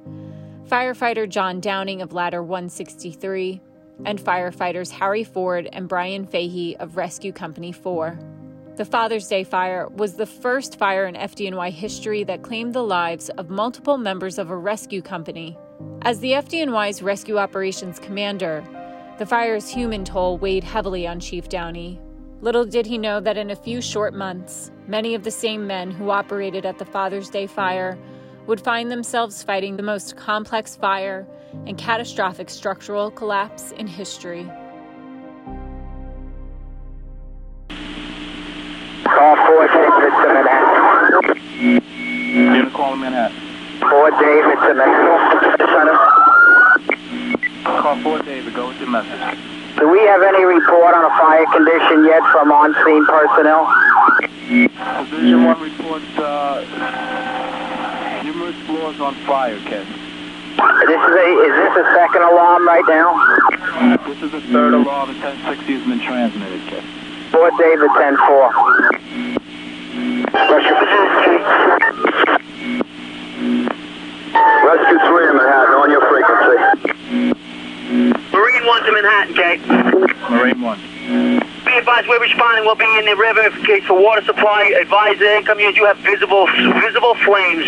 [0.67, 3.61] firefighter John Downing of Ladder 163,
[4.05, 8.17] and firefighters Harry Ford and Brian Fahey of Rescue Company 4.
[8.75, 13.29] The Father's Day fire was the first fire in FDNY history that claimed the lives
[13.29, 15.57] of multiple members of a rescue company.
[16.01, 18.65] As the FDNY's rescue operations commander,
[19.17, 22.01] the fire's human toll weighed heavily on Chief Downey.
[22.41, 25.89] Little did he know that in a few short months, many of the same men
[25.89, 27.97] who operated at the Father's Day fire
[28.45, 31.25] would find themselves fighting the most complex fire
[31.65, 34.45] and catastrophic structural collapse in history.
[39.05, 41.41] Call 4 David to Manhattan.
[42.33, 43.37] Jim calling Manhattan.
[43.79, 45.55] 4 David to Manhattan.
[45.61, 45.97] Center.
[47.81, 49.37] Call 4 David, go with your message.
[49.77, 53.67] Do we have any report on a fire condition yet from on-scene personnel?
[54.47, 56.63] Division 1 reports uh,
[58.23, 59.85] numerous floors on fire, Ken.
[60.87, 63.13] This is a is this a second alarm right now?
[64.07, 66.83] This is the third alarm, and 1060 has been transmitted, Ken.
[67.31, 68.17] 4 David 10
[70.35, 70.59] 4.
[74.65, 76.57] Rescue 3 in Manhattan on your frequency.
[78.33, 79.61] Marine 1 to Manhattan, Kate.
[80.29, 80.79] Marine 1.
[81.65, 82.65] Be advised, we're responding.
[82.65, 84.75] We'll be in the river in case for water supply.
[84.81, 86.47] Advise the income units you have visible
[86.81, 87.65] visible flames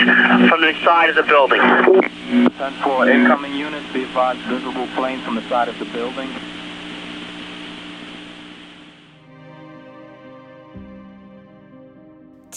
[0.50, 1.62] from the side of the building.
[1.62, 2.52] 10
[2.84, 6.30] 4, incoming units, be advised, visible flames from the side of the building.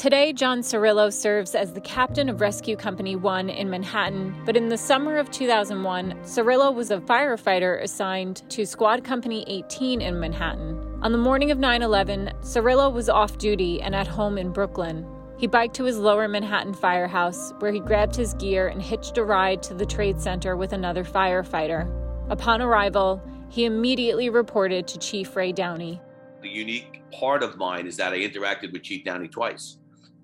[0.01, 4.71] Today, John Cirillo serves as the captain of Rescue Company 1 in Manhattan, but in
[4.71, 10.99] the summer of 2001, Cirillo was a firefighter assigned to Squad Company 18 in Manhattan.
[11.03, 15.07] On the morning of 9 11, Cirillo was off duty and at home in Brooklyn.
[15.37, 19.25] He biked to his lower Manhattan firehouse, where he grabbed his gear and hitched a
[19.25, 21.87] ride to the Trade Center with another firefighter.
[22.31, 26.01] Upon arrival, he immediately reported to Chief Ray Downey.
[26.41, 29.77] The unique part of mine is that I interacted with Chief Downey twice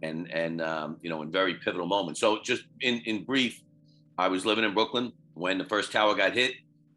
[0.03, 2.21] and and um, you know in very pivotal moments.
[2.21, 3.61] So just in in brief,
[4.19, 6.55] I was living in Brooklyn when the first tower got hit.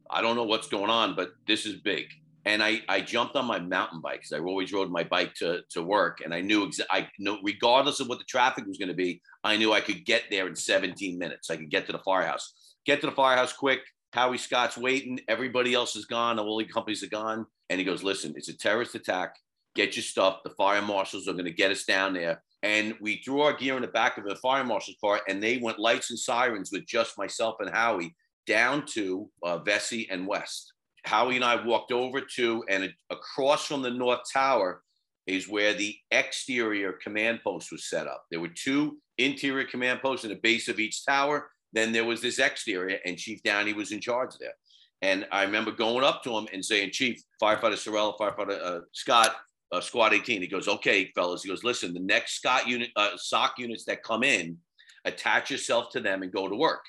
[0.09, 2.07] I don't know what's going on, but this is big.
[2.45, 5.61] And I, I jumped on my mountain bike because I always rode my bike to,
[5.71, 6.21] to work.
[6.23, 9.21] And I knew, exa- I know, regardless of what the traffic was going to be,
[9.43, 11.49] I knew I could get there in 17 minutes.
[11.51, 13.81] I could get to the firehouse, get to the firehouse quick.
[14.13, 15.19] Howie Scott's waiting.
[15.27, 16.39] Everybody else is gone.
[16.39, 17.45] All the companies are gone.
[17.69, 19.35] And he goes, listen, it's a terrorist attack.
[19.75, 20.39] Get your stuff.
[20.43, 23.75] The fire marshals are going to get us down there and we threw our gear
[23.75, 26.85] in the back of the fire marshal's car, and they went lights and sirens with
[26.85, 28.15] just myself and Howie
[28.47, 30.73] down to uh, Vesey and West.
[31.05, 34.81] Howie and I walked over to, and across from the North Tower
[35.27, 38.25] is where the exterior command post was set up.
[38.31, 41.51] There were two interior command posts in the base of each tower.
[41.71, 44.53] Then there was this exterior, and Chief Downey was in charge there.
[45.01, 49.35] And I remember going up to him and saying, Chief, firefighter Cirillo, firefighter uh, Scott,
[49.71, 50.41] uh, Squad 18.
[50.41, 51.43] He goes, okay, fellas.
[51.43, 54.57] He goes, listen, the next Scott unit, uh, SOC units that come in,
[55.05, 56.83] attach yourself to them and go to work.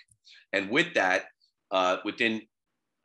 [0.52, 1.24] And with that,
[1.70, 2.42] uh, within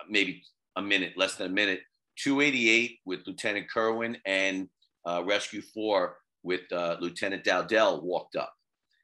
[0.09, 0.43] maybe
[0.75, 1.81] a minute, less than a minute,
[2.17, 4.69] 288 with Lieutenant Kerwin and
[5.05, 8.53] uh, Rescue 4 with uh, Lieutenant Dowdell walked up.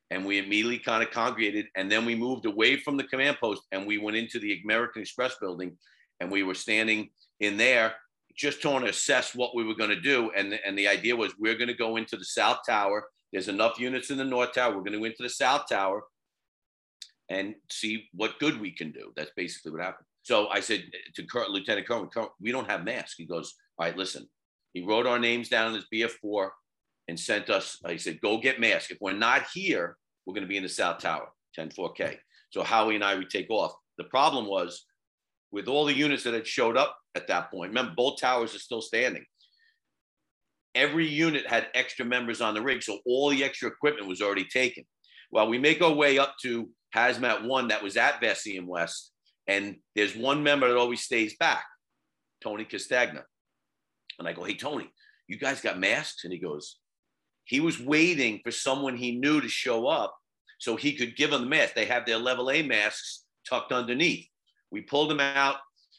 [0.10, 1.68] And we immediately kind of congregated.
[1.76, 5.02] And then we moved away from the command post and we went into the American
[5.02, 5.78] Express building
[6.20, 7.96] and we were standing in there
[8.36, 10.32] just trying to assess what we were going to do.
[10.36, 13.06] And, and the idea was we're going to go into the South Tower.
[13.32, 14.76] There's enough units in the North Tower.
[14.76, 16.04] We're going to go into the South Tower
[17.30, 19.14] and see what good we can do.
[19.16, 20.06] That's basically what happened.
[20.24, 20.84] So I said
[21.16, 23.16] to Lieutenant Kerwin, we don't have masks.
[23.18, 24.28] He goes, all right, listen.
[24.74, 26.50] He wrote our names down in his BF4
[27.08, 28.92] and sent us, he said, go get masks.
[28.92, 32.18] If we're not here, we're going to be in the South Tower, 10-4K.
[32.52, 33.74] So Howie and I, we take off.
[33.98, 34.86] The problem was
[35.52, 38.60] with all the units that had showed up at that point, remember, both towers are
[38.60, 39.26] still standing.
[40.74, 44.46] Every unit had extra members on the rig, so all the extra equipment was already
[44.46, 44.86] taken.
[45.32, 49.12] Well, we make our way up to Hazmat 1 that was at Vesey and West,
[49.48, 51.64] and there's one member that always stays back,
[52.42, 53.24] Tony Castagna.
[54.20, 54.90] And I go, hey, Tony,
[55.28, 56.24] you guys got masks?
[56.24, 56.78] And he goes,
[57.46, 60.16] he was waiting for someone he knew to show up
[60.60, 61.74] so he could give them the mask.
[61.74, 64.28] They have their level A masks tucked underneath.
[64.72, 65.58] We pulled them out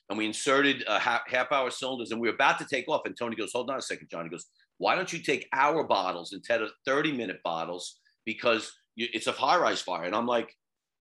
[0.08, 2.88] and we inserted uh, a half, half hour cylinders and we were about to take
[2.88, 3.02] off.
[3.04, 4.24] And Tony goes, hold on a second, John.
[4.24, 4.46] He goes,
[4.78, 7.98] why don't you take our bottles instead of 30 minute bottles?
[8.24, 10.04] Because it's a high rise fire.
[10.04, 10.54] And I'm like,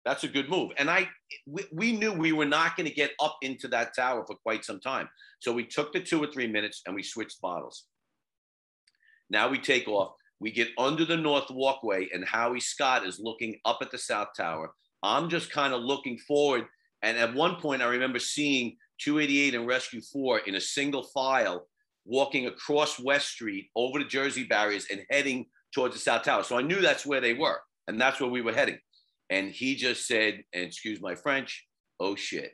[0.04, 0.70] that's a good move.
[0.78, 1.08] And I,
[1.46, 4.64] we, we knew we were not going to get up into that tower for quite
[4.64, 5.08] some time.
[5.40, 7.84] So we took the two or three minutes and we switched bottles.
[9.28, 10.12] Now we take off.
[10.38, 14.28] We get under the north walkway, and Howie Scott is looking up at the south
[14.36, 14.72] tower.
[15.02, 16.66] I'm just kind of looking forward.
[17.06, 21.68] And at one point, I remember seeing 288 and Rescue 4 in a single file
[22.04, 26.42] walking across West Street over the Jersey barriers and heading towards the South Tower.
[26.42, 28.78] So I knew that's where they were, and that's where we were heading.
[29.30, 31.64] And he just said, and excuse my French,
[32.00, 32.50] oh shit.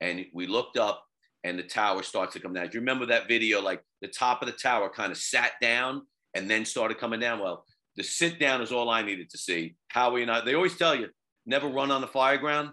[0.00, 1.04] And we looked up,
[1.44, 2.68] and the tower starts to come down.
[2.68, 3.60] Do you remember that video?
[3.60, 7.40] Like the top of the tower kind of sat down and then started coming down.
[7.40, 9.74] Well, the sit down is all I needed to see.
[9.88, 11.08] Howie and I, they always tell you,
[11.44, 12.70] never run on the fire ground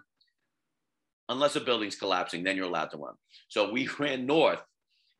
[1.29, 3.13] unless a building's collapsing, then you're allowed to run.
[3.47, 4.61] So we ran north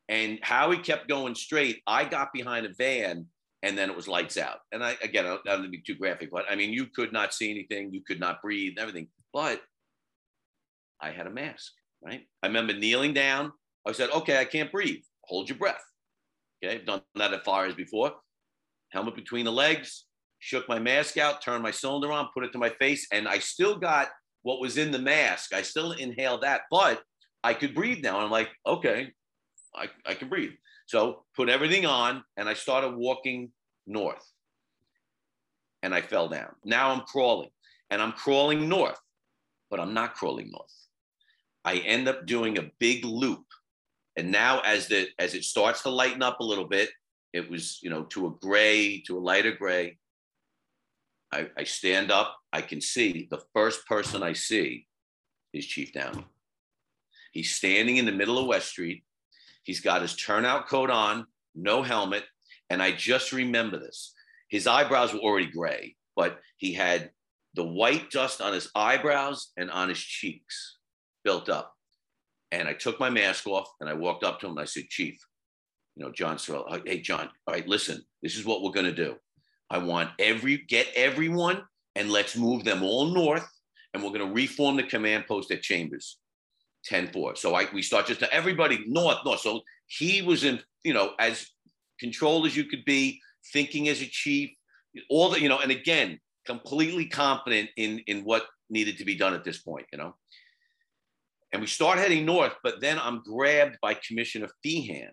[0.08, 1.82] and Howie kept going straight.
[1.86, 3.26] I got behind a van
[3.62, 4.58] and then it was lights out.
[4.72, 7.32] And I, again, I don't, don't be too graphic, but I mean, you could not
[7.32, 9.08] see anything, you could not breathe, everything.
[9.32, 9.60] But
[11.00, 12.22] I had a mask, right?
[12.42, 13.52] I remember kneeling down.
[13.86, 15.02] I said, okay, I can't breathe.
[15.24, 15.80] Hold your breath.
[16.62, 18.12] Okay, I've done that at fires before
[18.90, 20.04] helmet between the legs,
[20.38, 23.38] shook my mask out, turned my cylinder on, put it to my face, and I
[23.38, 24.08] still got
[24.42, 25.54] what was in the mask.
[25.54, 27.02] I still inhale that, but
[27.42, 28.20] I could breathe now.
[28.20, 29.12] I'm like, okay,
[29.74, 30.52] I, I can breathe.
[30.86, 33.52] So put everything on, and I started walking
[33.86, 34.26] north.
[35.82, 36.54] And I fell down.
[36.64, 37.50] Now I'm crawling,
[37.90, 39.00] and I'm crawling north,
[39.70, 40.74] but I'm not crawling north.
[41.64, 43.44] I end up doing a big loop.
[44.16, 46.90] And now as the as it starts to lighten up a little bit,
[47.32, 49.98] it was, you know, to a gray, to a lighter gray.
[51.32, 54.86] I, I stand up, I can see the first person I see
[55.52, 56.26] is Chief Downey.
[57.32, 59.04] He's standing in the middle of West Street.
[59.62, 62.24] He's got his turnout coat on, no helmet.
[62.70, 64.14] And I just remember this.
[64.48, 67.10] His eyebrows were already gray, but he had
[67.54, 70.78] the white dust on his eyebrows and on his cheeks
[71.24, 71.74] built up.
[72.52, 74.88] And I took my mask off and I walked up to him and I said,
[74.88, 75.20] Chief,
[75.94, 78.92] you know, John Sorrell, hey, John, all right, listen, this is what we're going to
[78.92, 79.16] do.
[79.68, 81.62] I want every, get everyone
[81.96, 83.46] and let's move them all north
[83.92, 86.18] and we're going to reform the command post at Chambers
[86.84, 87.36] 10 4.
[87.36, 89.40] So I, we start just to everybody north, north.
[89.40, 91.46] So he was in, you know, as
[91.98, 93.20] controlled as you could be,
[93.52, 94.50] thinking as a chief,
[95.08, 99.34] all the, you know, and again, completely confident in, in what needed to be done
[99.34, 100.14] at this point, you know.
[101.52, 105.10] And we start heading north, but then I'm grabbed by Commissioner Feehan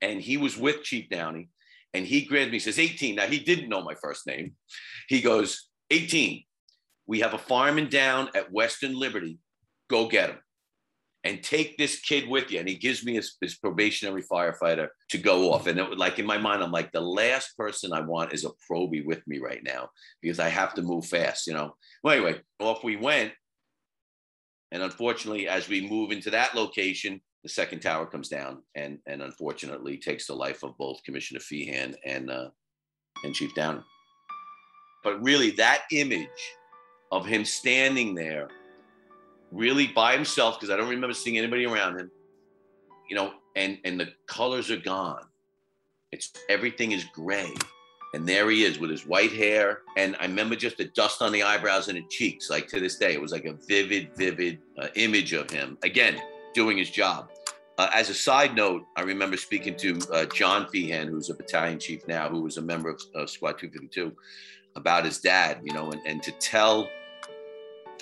[0.00, 1.48] and he was with Chief Downey,
[1.94, 2.58] and he grabbed me.
[2.58, 3.16] Says, 18.
[3.16, 4.54] Now he didn't know my first name.
[5.08, 6.44] He goes, 18.
[7.06, 9.38] We have a fireman down at Western Liberty.
[9.88, 10.38] Go get him.
[11.24, 12.60] And take this kid with you.
[12.60, 15.66] And he gives me his, his probationary firefighter to go off.
[15.66, 18.44] And it was like in my mind, I'm like, the last person I want is
[18.44, 19.88] a probie with me right now
[20.22, 21.74] because I have to move fast, you know.
[22.04, 23.32] Well, anyway, off we went.
[24.70, 29.22] And unfortunately, as we move into that location, the second tower comes down and and
[29.22, 32.50] unfortunately takes the life of both Commissioner Feehan and uh,
[33.24, 33.80] and Chief Downey.
[35.02, 36.28] But really, that image
[37.10, 38.48] of him standing there
[39.50, 42.10] really by himself because I don't remember seeing anybody around him.
[43.08, 45.24] You know, and and the colors are gone.
[46.12, 47.54] It's everything is gray.
[48.14, 49.80] And there he is with his white hair.
[49.98, 52.48] And I remember just the dust on the eyebrows and the cheeks.
[52.48, 56.18] Like to this day, it was like a vivid, vivid uh, image of him, again,
[56.54, 57.28] doing his job.
[57.78, 61.78] Uh, as a side note, I remember speaking to uh, John Feehan, who's a battalion
[61.78, 64.12] chief now, who was a member of, of Squad 252,
[64.74, 66.88] about his dad, you know, and, and to tell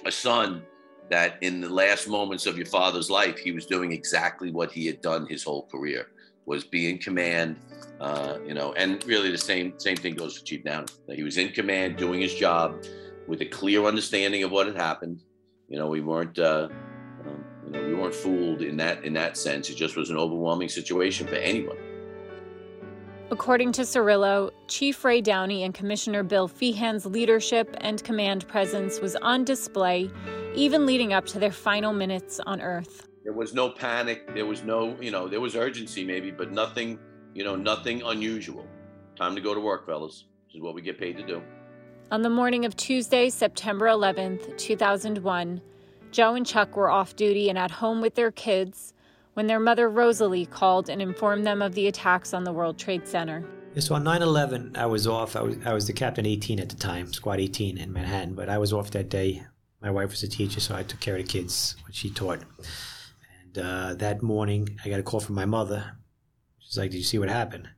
[0.07, 0.62] a son
[1.11, 4.87] that in the last moments of your father's life, he was doing exactly what he
[4.87, 6.09] had done his whole career
[6.47, 7.57] was be in command,
[8.01, 10.87] uh, you know, and really the same same thing goes for Chief Downey.
[11.12, 12.85] He was in command, doing his job
[13.27, 15.22] with a clear understanding of what had happened.
[15.68, 16.68] You know, we weren't, uh,
[17.85, 19.70] we weren't fooled in that in that sense.
[19.70, 21.77] It just was an overwhelming situation for anyone.
[23.31, 29.16] According to Cirillo, Chief Ray Downey and Commissioner Bill Feehan's leadership and command presence was
[29.16, 30.09] on display,
[30.55, 33.09] even leading up to their final minutes on Earth.
[33.24, 34.33] There was no panic.
[34.33, 37.01] There was no, you know, there was urgency maybe, but nothing,
[37.35, 38.64] you know, nothing unusual.
[39.16, 40.27] Time to go to work, fellas.
[40.47, 41.43] This is what we get paid to do.
[42.12, 45.61] On the morning of Tuesday, September 11th, 2001,
[46.11, 48.94] Joe and Chuck were off duty and at home with their kids
[49.34, 53.07] when their mother Rosalie called and informed them of the attacks on the World Trade
[53.07, 53.44] Center.
[53.78, 55.36] So on 9 11, I was off.
[55.36, 58.48] I was, I was the captain 18 at the time, squad 18 in Manhattan, but
[58.48, 59.42] I was off that day.
[59.82, 62.40] My wife was a teacher, so I took care of the kids, what she taught.
[63.42, 65.98] And uh, that morning, I got a call from my mother.
[66.61, 67.68] She's like, Did you see what happened?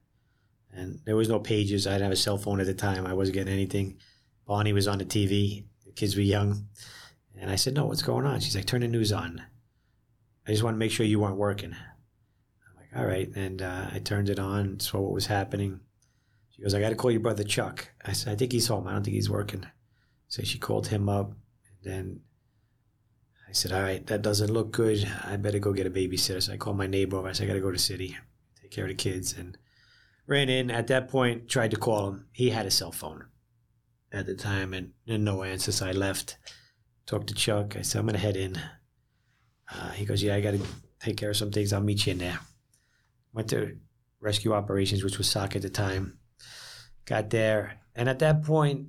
[0.72, 1.88] And there was no pages.
[1.88, 3.04] I didn't have a cell phone at the time.
[3.04, 3.98] I wasn't getting anything.
[4.46, 5.64] Bonnie was on the TV.
[5.84, 6.66] The kids were young.
[7.40, 8.40] And I said, No, what's going on?
[8.40, 9.42] She's like, Turn the news on.
[10.46, 11.72] I just want to make sure you weren't working.
[11.72, 13.28] I'm like, All right.
[13.34, 15.80] And uh, I turned it on, saw what was happening.
[16.50, 17.90] She goes, I got to call your brother Chuck.
[18.04, 18.86] I said, I think he's home.
[18.86, 19.66] I don't think he's working.
[20.28, 21.30] So she called him up.
[21.30, 22.20] And then
[23.48, 25.08] I said, All right, that doesn't look good.
[25.24, 26.42] I better go get a babysitter.
[26.42, 27.28] So I called my neighbor over.
[27.28, 28.16] I said, I got to go to the city,
[28.60, 29.34] take care of the kids.
[29.36, 29.56] And
[30.28, 30.70] ran in.
[30.70, 32.26] At that point, tried to call him.
[32.30, 33.24] He had a cell phone
[34.12, 35.72] at the time and, and no answer.
[35.72, 36.36] So I left,
[37.08, 37.74] talked to Chuck.
[37.76, 38.60] I said, I'm going to head in.
[39.72, 40.60] Uh, he goes, Yeah, I got to
[41.00, 41.72] take care of some things.
[41.72, 42.38] I'll meet you in there.
[43.32, 43.76] Went to
[44.20, 46.18] rescue operations, which was SOC at the time.
[47.06, 47.80] Got there.
[47.94, 48.88] And at that point,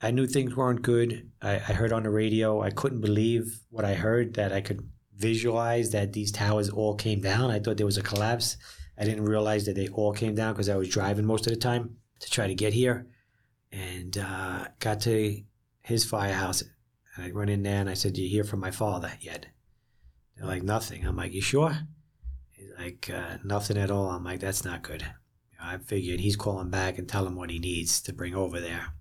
[0.00, 1.30] I knew things weren't good.
[1.42, 4.88] I, I heard on the radio, I couldn't believe what I heard that I could
[5.14, 7.50] visualize that these towers all came down.
[7.50, 8.56] I thought there was a collapse.
[8.98, 11.58] I didn't realize that they all came down because I was driving most of the
[11.58, 13.06] time to try to get here.
[13.72, 15.42] And uh, got to
[15.82, 16.64] his firehouse.
[17.20, 19.46] And I went in there and I said, Do you hear from my father yet?
[20.36, 21.06] They're like, Nothing.
[21.06, 21.76] I'm like, You sure?
[22.50, 24.10] He's like, uh, Nothing at all.
[24.10, 25.04] I'm like, That's not good.
[25.62, 28.94] I figured he's calling back and tell him what he needs to bring over there.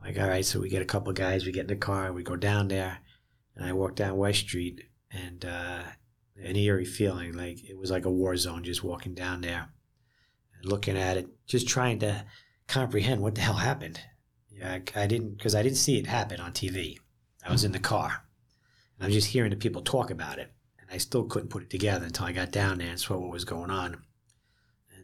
[0.00, 2.14] I'm like, all right, so we get a couple guys, we get in the car,
[2.14, 3.00] we go down there,
[3.54, 5.82] and I walk down West Street, and uh,
[6.42, 9.68] an eerie feeling, like it was like a war zone just walking down there,
[10.64, 12.24] looking at it, just trying to
[12.66, 14.00] comprehend what the hell happened.
[14.50, 16.96] Yeah, I, I didn't, because I didn't see it happen on TV.
[17.46, 18.24] I was in the car,
[18.96, 21.62] and I was just hearing the people talk about it, and I still couldn't put
[21.62, 24.02] it together until I got down there and saw what was going on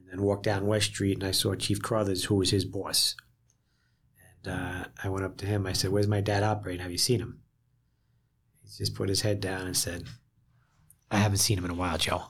[0.07, 3.16] and then walked down West Street and I saw Chief Crothers, who was his boss.
[4.45, 5.66] And uh, I went up to him.
[5.66, 6.82] I said, Where's my dad operating?
[6.82, 7.41] Have you seen him?
[8.62, 10.05] He just put his head down and said,
[11.11, 12.22] I haven't seen him in a while, Joe.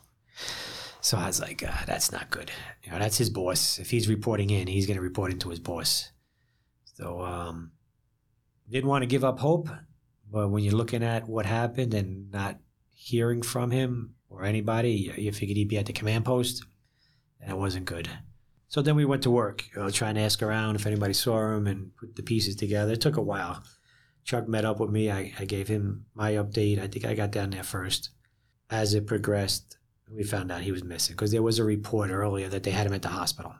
[1.00, 2.50] So I was like, uh, That's not good.
[2.82, 3.78] You know, that's his boss.
[3.78, 6.10] If he's reporting in, he's going to report into his boss.
[6.94, 7.72] So, um,
[8.70, 9.68] didn't want to give up hope.
[10.30, 12.58] But when you're looking at what happened and not
[12.94, 16.64] hearing from him or anybody, you figured he'd be at the command post
[17.40, 18.08] and it wasn't good.
[18.68, 21.54] So then we went to work, you know, trying to ask around if anybody saw
[21.54, 22.92] him and put the pieces together.
[22.92, 23.62] It took a while.
[24.24, 25.10] Chuck met up with me.
[25.10, 26.80] I, I gave him my update.
[26.80, 28.10] I think I got down there first.
[28.68, 29.78] As it progressed,
[30.10, 32.86] we found out he was missing because there was a report earlier that they had
[32.86, 33.54] him at the hospital.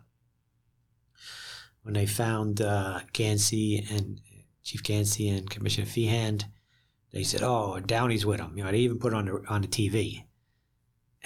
[1.83, 4.21] When they found uh, Ganci and
[4.65, 6.43] Chief Ganci and Commissioner Feehan,
[7.13, 9.63] they said, "Oh, Downey's with him." You know, they even put it on the on
[9.63, 10.25] the TV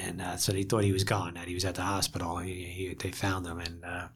[0.01, 2.39] and uh, so they thought he was gone, that he was at the hospital.
[2.39, 4.09] He, he, they found him, and uh,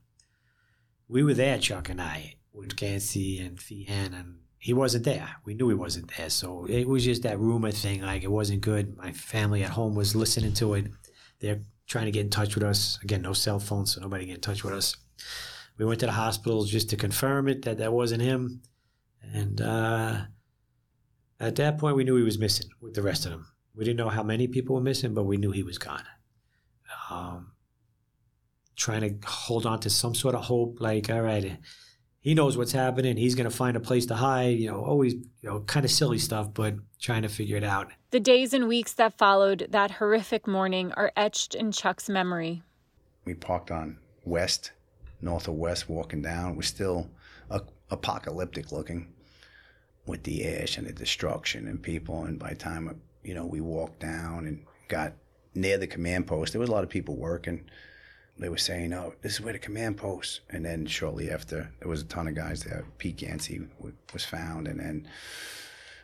[1.09, 5.29] we were there, Chuck and I, with Ganci and Feehan, and he wasn't there.
[5.45, 8.03] We knew he wasn't there, so it was just that rumor thing.
[8.03, 8.97] Like it wasn't good.
[8.97, 10.87] My family at home was listening to it.
[11.41, 12.99] They're trying to get in touch with us.
[13.03, 14.97] Again, no cell phones, so nobody get in touch with us.
[15.77, 18.63] We went to the hospital just to confirm it that that wasn't him,
[19.33, 20.23] and uh,
[21.41, 23.47] at that point, we knew he was missing with the rest of them.
[23.75, 26.05] We didn't know how many people were missing, but we knew he was gone.
[27.11, 27.53] Um,
[28.77, 31.59] trying to hold on to some sort of hope, like, all right,
[32.21, 33.17] he knows what's happening.
[33.17, 34.59] He's going to find a place to hide.
[34.59, 37.93] You know, always you know kind of silly stuff, but trying to figure it out.
[38.13, 42.63] The days and weeks that followed that horrific morning are etched in Chuck's memory.
[43.25, 44.73] We parked on West,
[45.21, 46.53] north of West, walking down.
[46.53, 47.11] It was still
[47.51, 47.61] a,
[47.91, 49.14] apocalyptic looking
[50.07, 52.25] with the ash and the destruction and people.
[52.25, 55.15] And by the time you know we walked down and got
[55.55, 57.65] near the command post, there was a lot of people working
[58.39, 61.89] they were saying, "Oh, this is where the command post." And then shortly after, there
[61.89, 62.85] was a ton of guys there.
[62.99, 65.09] Pete Ganci w- was found, and then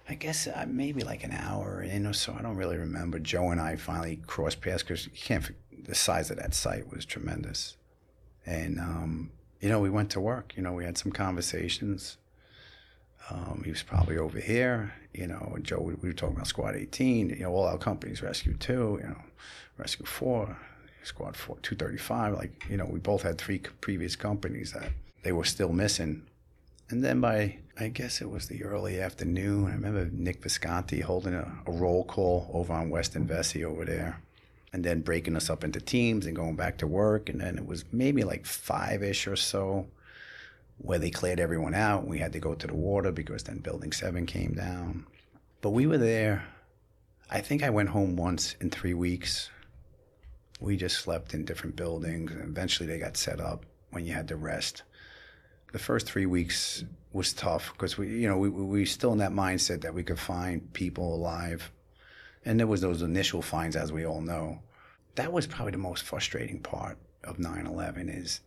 [0.09, 2.35] I guess uh, maybe like an hour in or so.
[2.39, 3.19] I don't really remember.
[3.19, 5.51] Joe and I finally crossed paths because you can't.
[5.85, 7.77] The size of that site was tremendous,
[8.47, 10.53] and um, you know we went to work.
[10.57, 12.17] You know we had some conversations.
[13.31, 14.93] Um, he was probably over here.
[15.15, 15.81] You know, And Joe.
[15.81, 17.31] We, we were talking about Squad 18.
[17.31, 18.99] You know, all our companies, Rescue Two.
[19.03, 19.23] You know,
[19.79, 20.57] Rescue Four
[21.03, 22.35] Squad 4, 235.
[22.35, 24.91] Like, you know, we both had three previous companies that
[25.23, 26.27] they were still missing.
[26.89, 31.35] And then by, I guess it was the early afternoon, I remember Nick Visconti holding
[31.35, 34.21] a, a roll call over on Weston Vesey over there
[34.73, 37.29] and then breaking us up into teams and going back to work.
[37.29, 39.87] And then it was maybe like five ish or so
[40.83, 42.07] where they cleared everyone out.
[42.07, 45.07] We had to go to the water because then Building 7 came down.
[45.61, 46.45] But we were there.
[47.31, 49.51] I think I went home once in three weeks
[50.61, 52.31] we just slept in different buildings.
[52.33, 54.83] And eventually, they got set up when you had to rest.
[55.73, 59.33] The first three weeks was tough because we, you know, we we still in that
[59.33, 61.71] mindset that we could find people alive,
[62.45, 64.61] and there was those initial finds, as we all know.
[65.15, 68.41] That was probably the most frustrating part of 9/11 is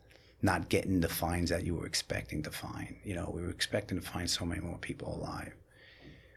[0.43, 2.95] not getting the finds that you were expecting to find.
[3.03, 5.53] You know, we were expecting to find so many more people alive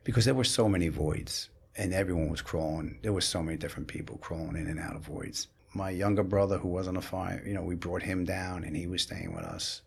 [0.04, 2.98] because there were so many voids and everyone was crawling.
[3.02, 6.58] There were so many different people crawling in and out of voids my younger brother
[6.58, 9.34] who was on the fire, you know, we brought him down and he was staying
[9.34, 9.82] with us.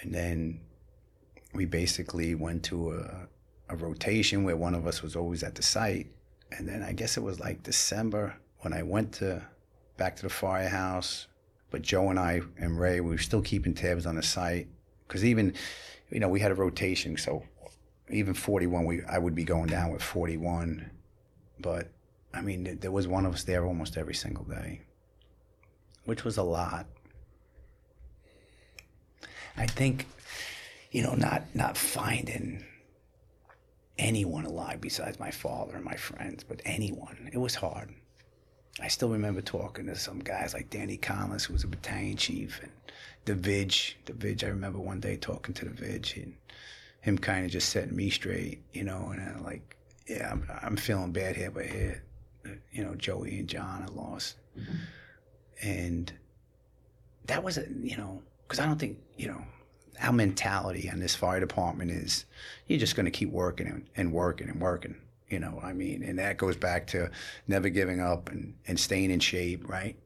[0.00, 0.60] And then
[1.54, 3.28] we basically went to a,
[3.70, 6.08] a rotation where one of us was always at the site.
[6.56, 9.42] And then I guess it was like December when I went to
[9.96, 11.26] back to the firehouse.
[11.70, 14.68] But Joe and I and Ray, we were still keeping tabs on the site
[15.06, 15.54] because even,
[16.10, 17.16] you know, we had a rotation.
[17.16, 17.44] So
[18.10, 20.90] even 41, we I would be going down with 41.
[21.60, 21.90] But
[22.32, 24.82] I mean, there was one of us there almost every single day,
[26.04, 26.86] which was a lot.
[29.56, 30.06] I think,
[30.90, 32.64] you know, not not finding
[33.98, 37.28] anyone alive besides my father and my friends, but anyone.
[37.32, 37.92] It was hard.
[38.80, 42.60] I still remember talking to some guys like Danny Collins, who was a battalion chief,
[42.62, 42.70] and
[43.24, 43.74] the Vig.
[44.04, 46.34] The Vig, I remember one day talking to the Vig and
[47.00, 49.76] him kind of just setting me straight, you know, and I'm like,
[50.08, 52.02] yeah, I'm, I'm feeling bad here, but here,
[52.72, 54.36] you know, Joey and John had lost.
[54.58, 54.74] Mm-hmm.
[55.62, 56.12] And
[57.26, 59.42] that was, a, you know, because I don't think, you know,
[60.00, 62.24] our mentality on this fire department is
[62.66, 64.96] you're just going to keep working and, and working and working.
[65.30, 67.10] You know, I mean, and that goes back to
[67.46, 69.96] never giving up and, and staying in shape, right?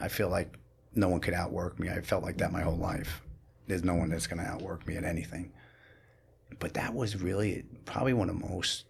[0.00, 0.56] I feel like
[0.94, 1.90] no one could outwork me.
[1.90, 3.22] I felt like that my whole life.
[3.66, 5.52] There's no one that's going to outwork me at anything.
[6.58, 8.86] But that was really probably one of the most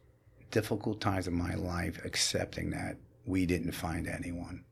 [0.50, 2.96] difficult times of my life accepting that
[3.26, 4.64] we didn't find anyone.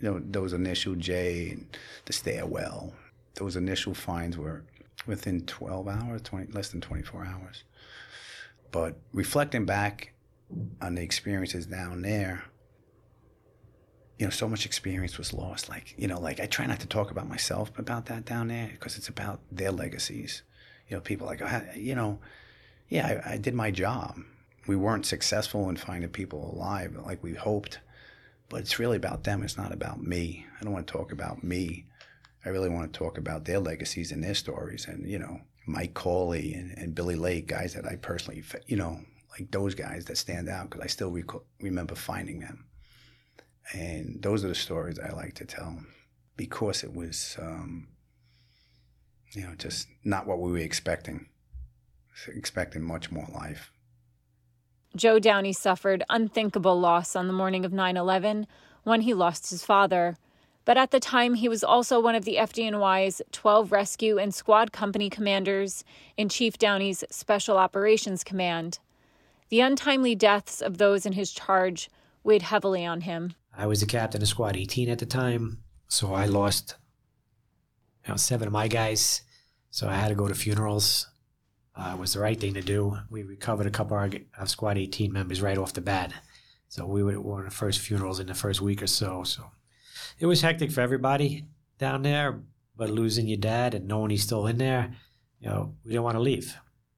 [0.00, 2.92] You know, those initial J and the stairwell,
[3.34, 4.64] those initial finds were
[5.06, 7.64] within 12 hours, 20, less than 24 hours.
[8.70, 10.12] But reflecting back
[10.80, 12.44] on the experiences down there,
[14.18, 15.68] you know, so much experience was lost.
[15.68, 18.68] Like, you know, like I try not to talk about myself about that down there
[18.70, 20.42] because it's about their legacies.
[20.88, 22.18] You know, people like, oh, you know,
[22.88, 24.18] yeah, I, I did my job
[24.66, 27.80] we weren't successful in finding people alive like we hoped.
[28.48, 29.42] But it's really about them.
[29.42, 30.46] It's not about me.
[30.60, 31.86] I don't want to talk about me.
[32.44, 34.86] I really want to talk about their legacies and their stories.
[34.86, 39.00] And, you know, Mike Cawley and, and Billy Lake, guys that I personally, you know,
[39.32, 42.66] like those guys that stand out because I still rec- remember finding them.
[43.72, 45.78] And those are the stories I like to tell
[46.36, 47.88] because it was, um,
[49.32, 51.26] you know, just not what we were expecting.
[52.26, 53.72] Expecting much more life.
[54.96, 58.46] Joe Downey suffered unthinkable loss on the morning of 9 11
[58.82, 60.16] when he lost his father.
[60.64, 64.72] But at the time, he was also one of the FDNY's 12 rescue and squad
[64.72, 65.84] company commanders
[66.16, 68.78] in Chief Downey's Special Operations Command.
[69.50, 71.90] The untimely deaths of those in his charge
[72.22, 73.34] weighed heavily on him.
[73.56, 76.76] I was the captain of Squad 18 at the time, so I lost
[78.06, 79.22] you know, seven of my guys.
[79.70, 81.08] So I had to go to funerals
[81.76, 82.98] uh, was the right thing to do.
[83.08, 86.12] We recovered a couple of, our, Squad 18 members right off the bat.
[86.68, 89.24] So we were one of the first funerals in the first week or so.
[89.24, 89.44] So
[90.18, 91.46] it was hectic for everybody
[91.78, 92.40] down there,
[92.76, 94.94] but losing your dad and knowing he's still in there,
[95.40, 96.54] you know, we didn't want to leave.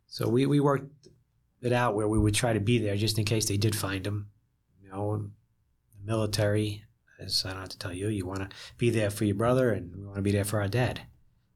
[0.06, 1.01] So we, we worked
[1.62, 4.06] it out where we would try to be there just in case they did find
[4.06, 4.28] him.
[4.82, 6.84] You know, the military,
[7.18, 9.70] as I don't have to tell you, you want to be there for your brother
[9.70, 11.00] and we want to be there for our dad.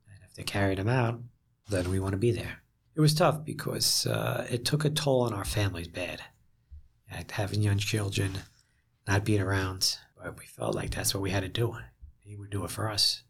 [0.09, 1.21] And if they carried him out,
[1.69, 2.63] then we want to be there.
[2.95, 6.23] It was tough because uh, it took a toll on our families bad.
[7.13, 8.39] Like having young children,
[9.07, 11.77] not being around, but we felt like that's what we had to do.
[12.21, 13.23] He would do it for us.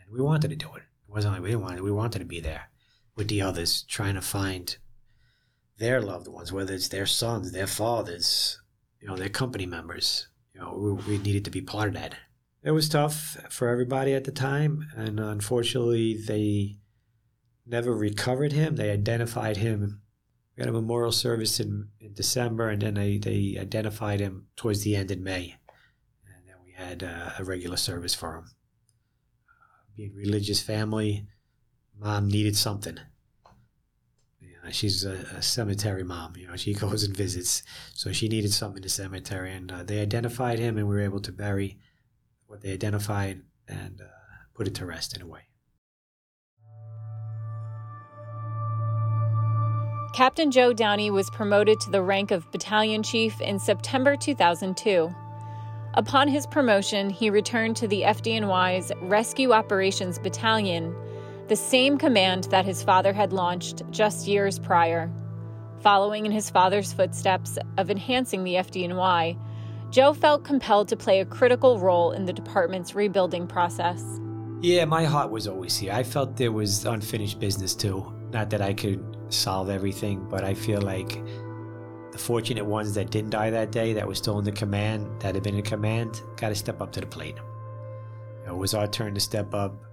[0.00, 0.82] And we wanted to do it.
[0.82, 2.70] It wasn't like we didn't want it, we wanted to be there
[3.16, 4.76] with the others, trying to find
[5.80, 8.60] their loved ones, whether it's their sons, their fathers,
[9.00, 10.28] you know, their company members.
[10.54, 12.14] You know, we, we needed to be part of that.
[12.62, 16.76] It was tough for everybody at the time, and unfortunately, they
[17.66, 18.76] never recovered him.
[18.76, 20.02] They identified him.
[20.56, 24.82] We had a memorial service in, in December, and then they, they identified him towards
[24.82, 25.56] the end in May.
[26.26, 28.44] And then we had uh, a regular service for him.
[29.48, 31.26] Uh, being religious family,
[31.98, 32.98] mom needed something.
[34.70, 36.34] She's a, a, cemetery mom.
[36.36, 37.62] You know, she goes and visits,
[37.94, 41.00] so she needed something in the cemetery, and uh, they identified him, and we were
[41.00, 41.78] able to bury
[42.46, 44.06] what they identified and uh,
[44.54, 45.42] put it to rest in a way.
[50.12, 55.08] Captain Joe Downey was promoted to the rank of battalion chief in September 2002.
[55.94, 60.94] Upon his promotion, he returned to the FDNY's Rescue Operations Battalion,
[61.50, 65.10] the same command that his father had launched just years prior.
[65.80, 69.36] Following in his father's footsteps of enhancing the FDNY,
[69.90, 74.00] Joe felt compelled to play a critical role in the department's rebuilding process.
[74.60, 75.92] Yeah, my heart was always here.
[75.92, 78.14] I felt there was unfinished business too.
[78.30, 81.20] Not that I could solve everything, but I feel like
[82.12, 85.34] the fortunate ones that didn't die that day, that were still in the command, that
[85.34, 87.38] had been in command, got to step up to the plate.
[88.46, 89.89] It was our turn to step up.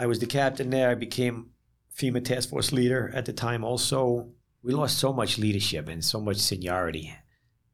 [0.00, 0.88] I was the captain there.
[0.88, 1.50] I became
[1.94, 3.62] FEMA task force leader at the time.
[3.62, 4.30] Also,
[4.62, 7.14] we lost so much leadership and so much seniority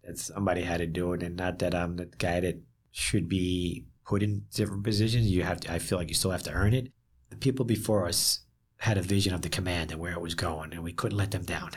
[0.03, 1.23] that somebody had to do it.
[1.23, 2.61] And not that I'm the guy that
[2.91, 5.31] should be put in different positions.
[5.31, 5.73] You have to.
[5.73, 6.91] I feel like you still have to earn it.
[7.31, 8.41] The people before us
[8.79, 11.31] had a vision of the command and where it was going, and we couldn't let
[11.31, 11.71] them down.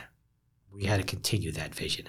[0.74, 2.08] We had to continue that vision.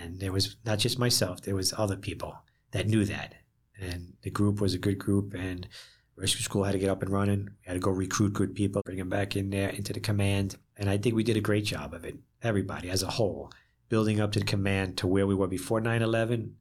[0.00, 2.36] And there was not just myself, there was other people
[2.72, 3.34] that knew that.
[3.80, 5.68] And the group was a good group, and
[6.16, 7.44] rescue school had to get up and running.
[7.44, 10.56] We had to go recruit good people, bring them back in there into the command.
[10.76, 13.50] And I think we did a great job of it, everybody as a whole,
[13.88, 16.56] building up to the command to where we were before 9 11,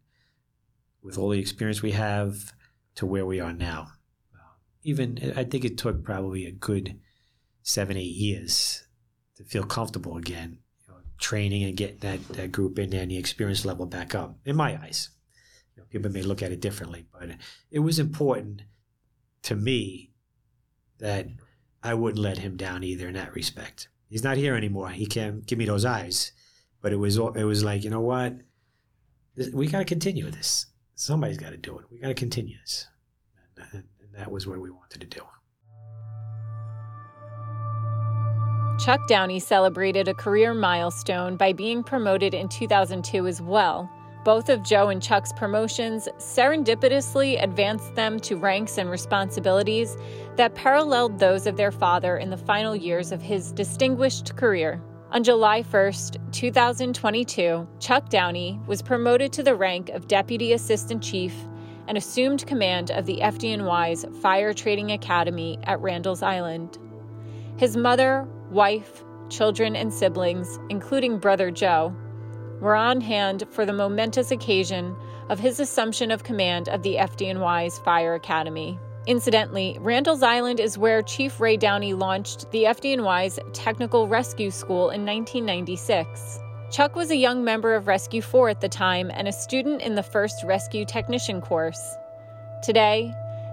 [1.02, 2.54] with all the experience we have,
[2.95, 3.88] to where we are now.
[4.34, 6.99] Uh, even, I think it took probably a good
[7.64, 8.86] seven, eight years
[9.38, 13.12] to feel comfortable again, you know, training and getting that, that group in there and
[13.12, 15.10] the experience level back up, in my eyes.
[15.76, 17.30] You know, people may look at it differently, but
[17.72, 18.64] it was important
[19.44, 20.12] to me
[21.00, 21.28] that
[21.84, 23.88] I wouldn't let him down either in that respect.
[24.10, 24.89] He's not here anymore.
[24.89, 26.32] He can't give me those eyes.
[26.82, 28.36] But it was it was like, you know what?
[29.54, 30.66] We got to continue this.
[30.96, 31.86] Somebody's got to do it.
[31.92, 32.88] We got to continue this.
[33.72, 33.84] And
[34.14, 35.22] that was what we wanted to do.
[38.84, 43.89] Chuck Downey celebrated a career milestone by being promoted in 2002 as well.
[44.24, 49.97] Both of Joe and Chuck's promotions serendipitously advanced them to ranks and responsibilities
[50.36, 54.80] that paralleled those of their father in the final years of his distinguished career.
[55.11, 55.93] On July 1,
[56.32, 61.34] 2022, Chuck Downey was promoted to the rank of Deputy Assistant Chief
[61.88, 66.78] and assumed command of the FDNY's Fire Training Academy at Randall's Island.
[67.57, 71.93] His mother, wife, children, and siblings, including brother Joe,
[72.62, 74.95] were on hand for the momentous occasion
[75.30, 78.80] of his assumption of command of the FDNY's Fire Academy.
[79.07, 85.05] Incidentally, Randall's Island is where Chief Ray Downey launched the FDNY's Technical Rescue School in
[85.05, 86.39] 1996.
[86.72, 89.95] Chuck was a young member of Rescue 4 at the time and a student in
[89.95, 91.95] the first Rescue Technician course.
[92.64, 93.12] Today,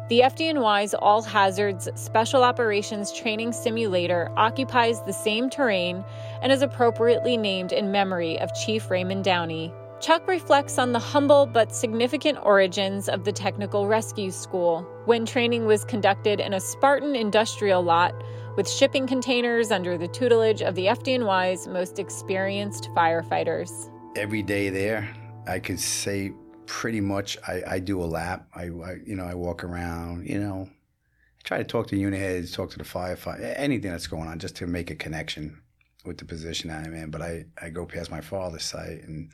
[0.08, 6.02] the FDNY's All Hazards Special Operations Training Simulator occupies the same terrain
[6.40, 9.70] and is appropriately named in memory of Chief Raymond Downey.
[10.00, 15.66] Chuck reflects on the humble but significant origins of the Technical Rescue School, when training
[15.66, 18.14] was conducted in a Spartan industrial lot
[18.56, 23.90] with shipping containers under the tutelage of the FDNY's most experienced firefighters.
[24.16, 25.14] Every day there,
[25.46, 26.32] I could say
[26.68, 28.46] pretty much I, I do a lap.
[28.54, 30.28] I, I, you know I walk around.
[30.28, 34.06] You know, I try to talk to unit heads, talk to the firefighter, anything that's
[34.06, 35.60] going on, just to make a connection
[36.04, 37.10] with the position I'm in.
[37.10, 39.30] But I, I go past my father's site and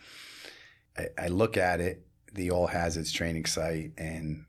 [0.96, 4.46] I, I look at it, the all hazards training site, and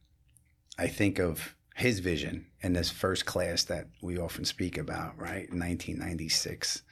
[0.77, 5.49] I think of his vision in this first class that we often speak about, right?
[5.51, 6.83] 1996.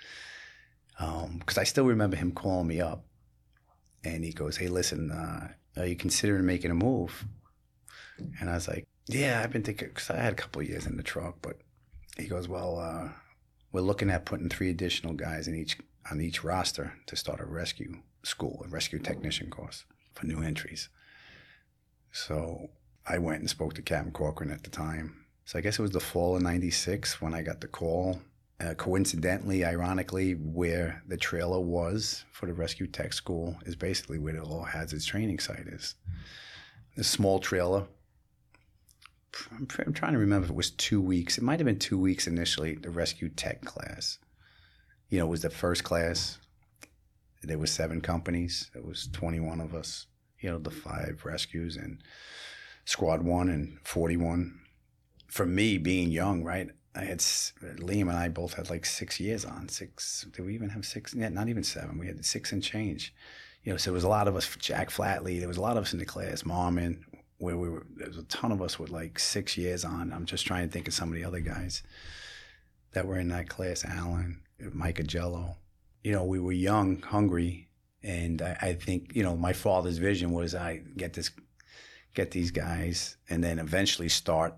[0.97, 1.23] Because
[1.57, 3.05] um, I still remember him calling me up
[4.03, 7.25] and he goes, Hey, listen, uh, are you considering making a move?
[8.39, 10.97] And I was like, Yeah, I've been thinking, because I had a couple years in
[10.97, 11.57] the truck, but
[12.17, 13.09] he goes, Well, uh,
[13.71, 15.77] we're looking at putting three additional guys in each
[16.09, 20.89] on each roster to start a rescue school, a rescue technician course for new entries.
[22.11, 22.69] So
[23.07, 25.25] I went and spoke to Captain Corcoran at the time.
[25.45, 28.21] So I guess it was the fall of 96 when I got the call.
[28.63, 34.33] Uh, coincidentally, ironically, where the trailer was for the rescue tech school is basically where
[34.33, 35.95] the All Hazards training site is.
[36.97, 37.87] A small trailer.
[39.51, 41.37] I'm, I'm trying to remember if it was two weeks.
[41.37, 44.19] It might have been two weeks initially, the rescue tech class.
[45.09, 46.37] You know, it was the first class.
[47.41, 48.69] There was seven companies.
[48.73, 50.05] There was 21 of us,
[50.39, 52.01] you know, the five rescues and
[52.85, 54.59] Squad One and 41.
[55.27, 56.69] For me, being young, right?
[56.95, 59.67] I had Liam and I both had like six years on.
[59.69, 60.25] Six?
[60.31, 61.13] Did we even have six?
[61.13, 61.97] Yeah, not even seven.
[61.97, 63.13] We had six and change.
[63.63, 64.55] You know, so there was a lot of us.
[64.57, 65.39] Jack Flatley.
[65.39, 66.43] There was a lot of us in the class.
[66.43, 66.99] Marmon,
[67.37, 67.85] where we were.
[67.95, 70.13] There was a ton of us with like six years on.
[70.13, 71.81] I'm just trying to think of some of the other guys
[72.91, 73.83] that were in that class.
[73.85, 75.55] Alan, Micah Jello.
[76.03, 77.69] You know, we were young, hungry,
[78.03, 81.31] and I, I think you know my father's vision was I get this
[82.13, 84.53] get these guys, and then eventually start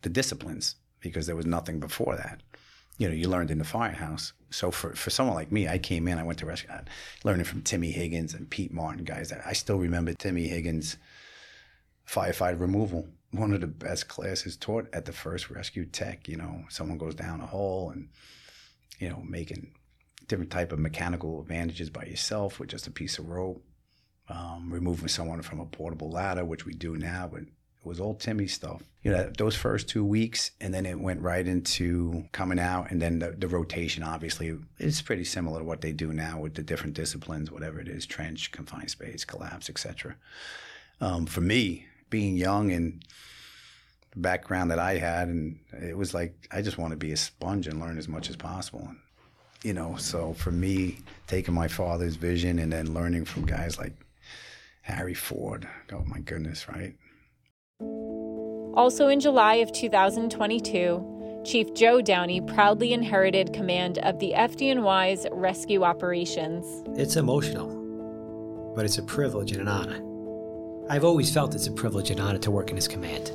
[0.00, 0.76] the disciplines
[1.08, 2.42] because there was nothing before that.
[2.98, 4.32] You know, you learned in the firehouse.
[4.50, 6.70] So for, for someone like me, I came in, I went to rescue,
[7.24, 9.32] learning from Timmy Higgins and Pete Martin, guys.
[9.32, 10.96] I still remember Timmy Higgins'
[12.08, 16.26] firefighter removal, one of the best classes taught at the first rescue tech.
[16.28, 18.08] You know, someone goes down a hole and,
[18.98, 19.72] you know, making
[20.26, 23.62] different type of mechanical advantages by yourself with just a piece of rope
[24.28, 27.42] um, removing someone from a portable ladder, which we do now, but
[27.86, 28.82] was all Timmy stuff.
[29.02, 33.00] You know, those first two weeks, and then it went right into coming out, and
[33.00, 36.62] then the, the rotation, obviously, is pretty similar to what they do now with the
[36.62, 40.16] different disciplines, whatever it is trench, confined space, collapse, etc.
[41.00, 43.04] Um, for me, being young and
[44.10, 47.16] the background that I had, and it was like I just want to be a
[47.16, 48.86] sponge and learn as much as possible.
[48.88, 48.98] And,
[49.62, 53.94] you know, so for me, taking my father's vision and then learning from guys like
[54.82, 55.68] Harry Ford.
[55.92, 56.94] Oh my goodness, right?
[58.76, 65.82] Also in July of 2022, Chief Joe Downey proudly inherited command of the FDNY's rescue
[65.82, 66.84] operations.
[66.88, 70.02] It's emotional, but it's a privilege and an honor.
[70.90, 73.32] I've always felt it's a privilege and honor to work in his command.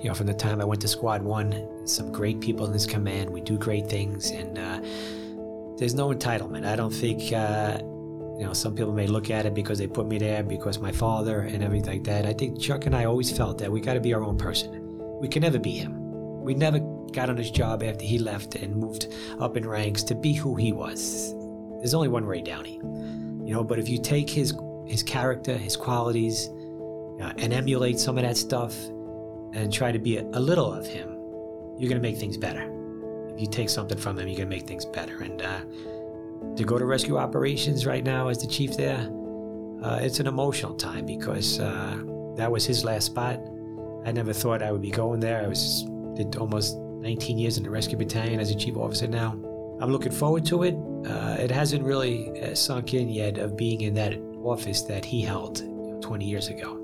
[0.00, 2.84] You know, from the time I went to Squad 1, some great people in his
[2.84, 3.30] command.
[3.30, 4.80] We do great things, and uh,
[5.78, 6.66] there's no entitlement.
[6.66, 7.78] I don't think uh,
[8.38, 10.92] you know, some people may look at it because they put me there, because my
[10.92, 12.26] father and everything like that.
[12.26, 14.80] I think Chuck and I always felt that we got to be our own person.
[15.20, 16.40] We can never be him.
[16.42, 16.80] We never
[17.12, 20.56] got on his job after he left and moved up in ranks to be who
[20.56, 21.34] he was.
[21.78, 23.62] There's only one Ray Downey, you know.
[23.62, 24.54] But if you take his
[24.86, 26.48] his character, his qualities,
[27.20, 28.74] uh, and emulate some of that stuff,
[29.52, 31.08] and try to be a, a little of him,
[31.78, 32.68] you're gonna make things better.
[33.32, 35.22] If you take something from him, you're gonna make things better.
[35.22, 35.60] And uh,
[36.56, 39.10] to go to rescue operations right now as the chief there,
[39.82, 41.98] uh, it's an emotional time because uh,
[42.36, 43.40] that was his last spot.
[44.04, 45.42] I never thought I would be going there.
[45.42, 45.84] I was
[46.14, 49.32] did almost 19 years in the rescue battalion as a chief officer now.
[49.80, 50.76] I'm looking forward to it.
[51.06, 55.22] Uh, it hasn't really uh, sunk in yet of being in that office that he
[55.22, 56.78] held you know, 20 years ago.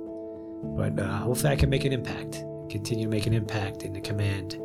[0.77, 4.01] But uh, hopefully I can make an impact, continue to make an impact in the
[4.01, 4.61] command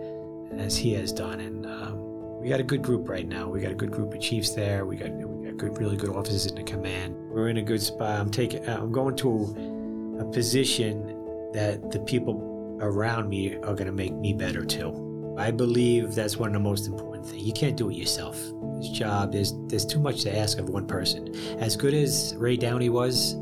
[0.58, 1.40] as he has done.
[1.40, 2.03] And um,
[2.44, 3.48] we got a good group right now.
[3.48, 4.86] We got a good group of chiefs there.
[4.86, 7.16] We got we got good, really good officers in the command.
[7.30, 8.20] We're in a good spot.
[8.20, 8.68] I'm taking.
[8.68, 11.08] Uh, I'm going to a position
[11.54, 15.36] that the people around me are going to make me better too.
[15.40, 17.44] I believe that's one of the most important things.
[17.44, 18.38] You can't do it yourself.
[18.76, 21.34] This job, there's there's too much to ask of one person.
[21.60, 23.38] As good as Ray Downey was,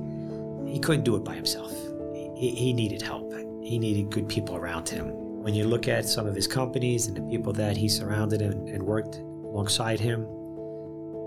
[0.67, 1.73] he couldn't do it by himself.
[2.35, 3.33] He, he needed help.
[3.63, 7.17] He needed good people around him when you look at some of his companies and
[7.17, 10.27] the people that he surrounded and, and worked alongside him,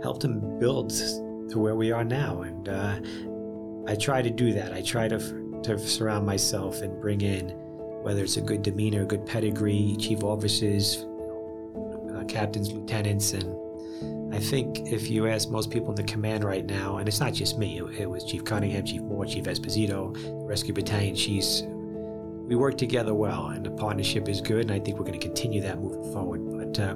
[0.02, 0.90] helped him build
[1.50, 2.42] to where we are now.
[2.42, 2.96] And uh,
[3.86, 4.72] I try to do that.
[4.72, 5.18] I try to,
[5.64, 7.50] to surround myself and bring in,
[8.02, 11.04] whether it's a good demeanor, good pedigree, chief officers,
[12.14, 13.54] uh, captains, lieutenants, and
[14.34, 17.32] I think if you ask most people in the command right now, and it's not
[17.32, 20.12] just me, it, was Chief Cunningham, Chief Moore, Chief Esposito,
[20.44, 21.62] Rescue Battalion chiefs,
[22.47, 25.26] we work together well, and the partnership is good, and I think we're going to
[25.26, 26.40] continue that moving forward.
[26.51, 26.95] But uh,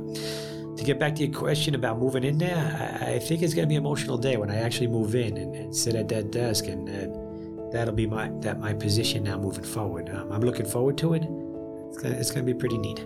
[0.77, 3.67] to get back to your question about moving in there, I, I think it's going
[3.67, 6.31] to be an emotional day when I actually move in and, and sit at that
[6.31, 10.11] desk, and uh, that'll be my that my position now moving forward.
[10.11, 11.23] Um, I'm looking forward to it.
[11.23, 13.05] it's gonna, it's gonna be pretty neat.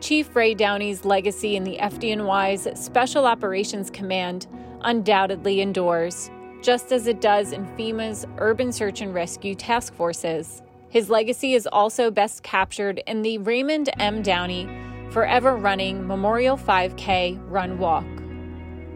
[0.00, 4.48] Chief Ray Downey's legacy in the FDNY's Special Operations Command
[4.82, 6.30] undoubtedly endures,
[6.62, 10.62] just as it does in FEMA's Urban Search and Rescue Task Forces.
[10.88, 14.22] His legacy is also best captured in the Raymond M.
[14.22, 14.68] Downey
[15.10, 18.06] Forever Running Memorial 5K Run Walk.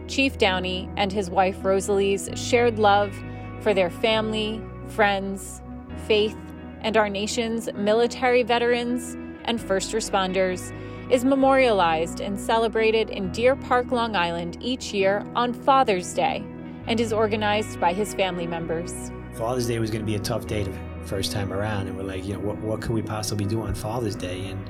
[0.07, 3.15] Chief Downey and his wife Rosalie's shared love
[3.61, 5.61] for their family, friends,
[6.05, 6.37] faith,
[6.81, 9.15] and our nation's military veterans
[9.45, 10.71] and first responders
[11.09, 16.43] is memorialized and celebrated in Deer Park, Long Island each year on Father's Day
[16.87, 19.11] and is organized by his family members.
[19.33, 20.73] Father's Day was going to be a tough day the
[21.05, 23.75] first time around, and we're like, you know, what, what can we possibly do on
[23.75, 24.47] Father's Day?
[24.47, 24.69] And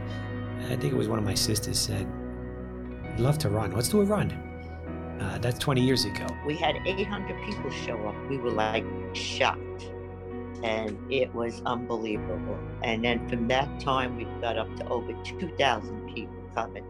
[0.66, 2.08] I think it was one of my sisters said,
[3.14, 3.72] I'd love to run.
[3.72, 4.32] Let's do a run.
[5.22, 6.28] Uh, that's 20 years ago.
[6.46, 8.16] We had 800 people show up.
[8.30, 9.92] We were like shocked.
[10.66, 12.58] And it was unbelievable.
[12.82, 16.84] And then from that time, we got up to over 2,000 people coming.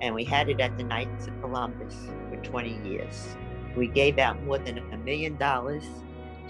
[0.00, 1.94] And we had it at the Knights of Columbus
[2.28, 3.36] for 20 years.
[3.76, 5.84] We gave out more than a million dollars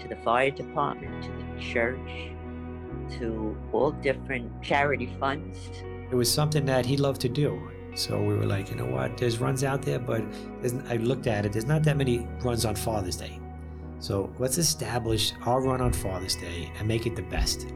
[0.01, 2.31] to the fire department, to the church,
[3.19, 5.57] to all different charity funds.
[6.11, 7.61] It was something that he loved to do.
[7.95, 9.17] So we were like, you know what?
[9.17, 10.23] There's runs out there, but
[10.89, 11.53] I looked at it.
[11.53, 13.39] There's not that many runs on Father's Day.
[14.03, 17.67] So let's establish our run on Father's Day and make it the best,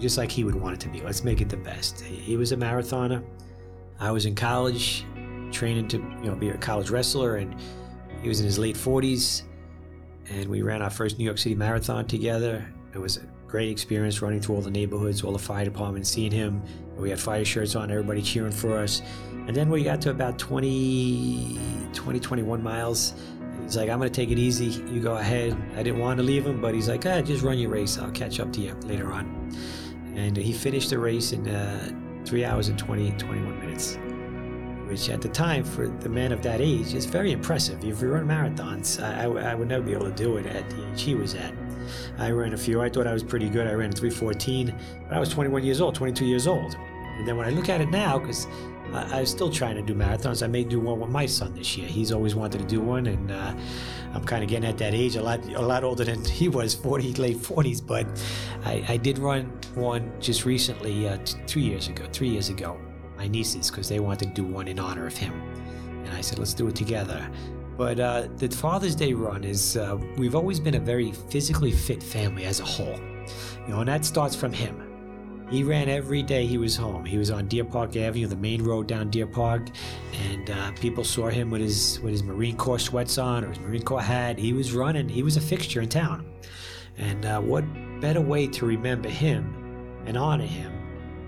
[0.00, 1.00] just like he would want it to be.
[1.02, 2.00] Let's make it the best.
[2.00, 3.22] He was a marathoner.
[4.00, 5.06] I was in college,
[5.52, 7.54] training to you know be a college wrestler, and
[8.22, 9.42] he was in his late 40s.
[10.30, 12.66] And we ran our first New York City marathon together.
[12.92, 16.32] It was a great experience running through all the neighborhoods, all the fire departments, seeing
[16.32, 16.60] him.
[16.96, 19.00] We had fire shirts on, everybody cheering for us.
[19.46, 21.56] And then we got to about 20,
[21.92, 23.14] 20 21 miles.
[23.62, 24.66] He's like, I'm going to take it easy.
[24.66, 25.56] You go ahead.
[25.76, 27.98] I didn't want to leave him, but he's like, ah, just run your race.
[27.98, 29.50] I'll catch up to you later on.
[30.14, 33.98] And he finished the race in uh, three hours and 20, 21 minutes,
[34.88, 37.82] which at the time, for the man of that age, is very impressive.
[37.84, 40.68] If you run marathons, I, I, I would never be able to do it at
[40.68, 41.54] the age he was at.
[42.18, 42.80] I ran a few.
[42.80, 43.66] I thought I was pretty good.
[43.66, 44.74] I ran 314,
[45.08, 46.76] but I was 21 years old, 22 years old.
[47.18, 48.46] And then when I look at it now, because
[48.92, 50.42] I, am still trying to do marathons.
[50.42, 51.88] I may do one with my son this year.
[51.88, 53.54] He's always wanted to do one, and uh,
[54.14, 56.74] I'm kind of getting at that age, a lot, a lot older than he was,
[56.74, 57.84] 40, late 40s.
[57.84, 58.06] But
[58.64, 62.78] I, I did run one just recently, uh, t- years ago, three years ago.
[63.16, 65.32] My nieces, because they wanted to do one in honor of him,
[66.04, 67.30] and I said, let's do it together.
[67.76, 72.02] But uh, the Father's Day run is, uh, we've always been a very physically fit
[72.02, 72.98] family as a whole.
[73.66, 74.91] You know, and that starts from him.
[75.52, 77.04] He ran every day he was home.
[77.04, 79.68] He was on Deer Park Avenue, the main road down Deer Park,
[80.30, 83.60] and uh, people saw him with his with his Marine Corps sweats on or his
[83.60, 84.38] Marine Corps hat.
[84.38, 85.10] He was running.
[85.10, 86.24] He was a fixture in town.
[86.96, 87.64] And uh, what
[88.00, 90.72] better way to remember him and honor him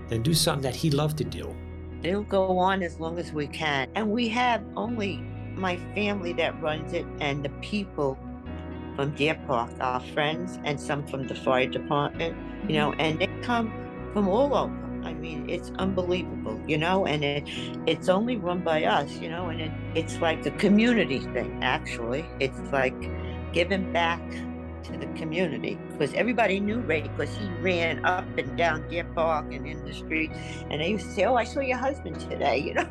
[0.09, 1.55] than do something that he loved to do?
[2.01, 5.17] It'll go on as long as we can, and we have only
[5.53, 8.17] my family that runs it and the people
[8.95, 12.35] from Deer Park, our friends, and some from the fire department,
[12.67, 13.84] you know, and they come
[14.15, 14.73] from all over.
[15.03, 17.43] I mean, it's unbelievable, you know, and it
[17.85, 22.25] it's only run by us, you know, and it, it's like a community thing, actually.
[22.39, 22.95] It's like
[23.51, 24.21] giving back
[24.83, 29.51] to the community because everybody knew Ray because he ran up and down Deer Park
[29.51, 30.31] and in the street,
[30.69, 32.89] and they used to say, "Oh, I saw your husband today," you know.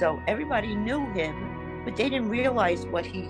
[0.00, 3.28] so everybody knew him, but they didn't realize what he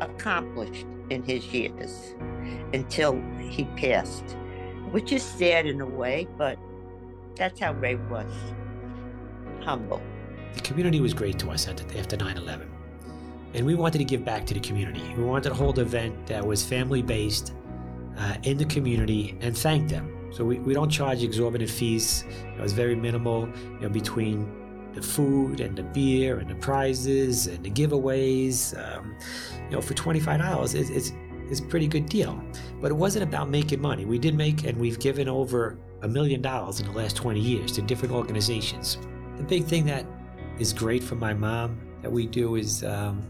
[0.00, 2.14] accomplished in his years
[2.72, 4.36] until he passed,
[4.92, 6.56] which is sad in a way, but
[7.36, 8.32] that's how Ray was
[9.60, 10.02] humble.
[10.54, 12.70] The community was great to us after 9 11.
[13.54, 15.02] And we wanted to give back to the community.
[15.16, 17.54] We wanted to hold an event that was family based
[18.18, 20.10] uh, in the community and thank them.
[20.32, 22.24] So we, we don't charge exorbitant fees.
[22.56, 24.52] It was very minimal you know, between
[24.94, 28.76] the food and the beer and the prizes and the giveaways.
[28.76, 29.16] Um,
[29.64, 31.12] you know, for $25, it's, it's,
[31.50, 32.42] it's a pretty good deal.
[32.80, 34.04] But it wasn't about making money.
[34.04, 37.72] We did make, and we've given over a million dollars in the last 20 years
[37.72, 38.98] to different organizations.
[39.36, 40.06] The big thing that
[40.58, 43.22] is great for my mom that we do is um,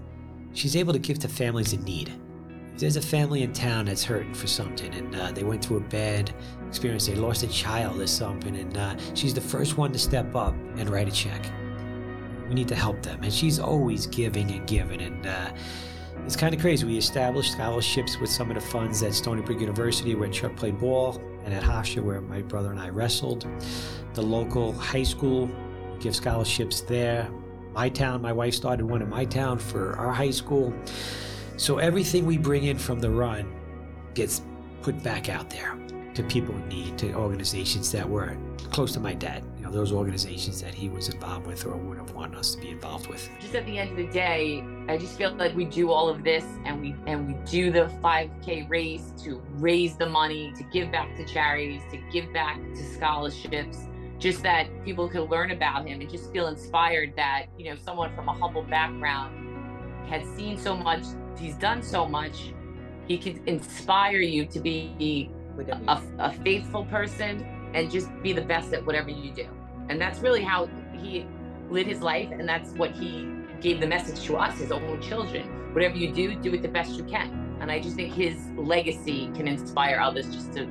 [0.53, 2.13] she's able to give to families in need.
[2.75, 5.77] If there's a family in town that's hurting for something and uh, they went through
[5.77, 6.35] a bad
[6.67, 10.35] experience, they lost a child or something, and uh, she's the first one to step
[10.35, 11.47] up and write a check.
[12.49, 13.23] We need to help them.
[13.23, 15.01] And she's always giving and giving.
[15.01, 15.53] And uh,
[16.25, 16.87] it's kind of crazy.
[16.87, 20.79] We established scholarships with some of the funds at Stony Brook University where Chuck played
[20.79, 23.47] ball and at Hofstra where my brother and I wrestled.
[24.15, 25.51] The local high school
[26.01, 27.29] give scholarships there.
[27.75, 30.73] My town, my wife started one in my town for our high school.
[31.59, 33.53] So everything we bring in from the run
[34.15, 34.41] gets
[34.81, 35.77] put back out there
[36.15, 38.37] to people in need, to organizations that were
[38.71, 39.45] close to my dad.
[39.75, 42.61] You know, those organizations that he was involved with or would have wanted us to
[42.61, 43.29] be involved with.
[43.41, 46.23] Just at the end of the day, I just feel like we do all of
[46.23, 50.93] this and we and we do the 5K race to raise the money, to give
[50.93, 53.89] back to charities, to give back to scholarships.
[54.21, 58.15] Just that people could learn about him and just feel inspired that, you know, someone
[58.15, 61.03] from a humble background has seen so much,
[61.37, 62.53] he's done so much,
[63.09, 67.45] he could inspire you to be a, a, faithful person
[67.75, 69.49] and just be the best at whatever you do.
[69.89, 71.27] And that's really how he
[71.71, 72.31] lived his life.
[72.31, 73.29] And that's what he
[73.61, 75.73] gave the message to us, his own children.
[75.73, 77.57] Whatever you do, do it the best you can.
[77.61, 80.63] And I just think his legacy can inspire others just to,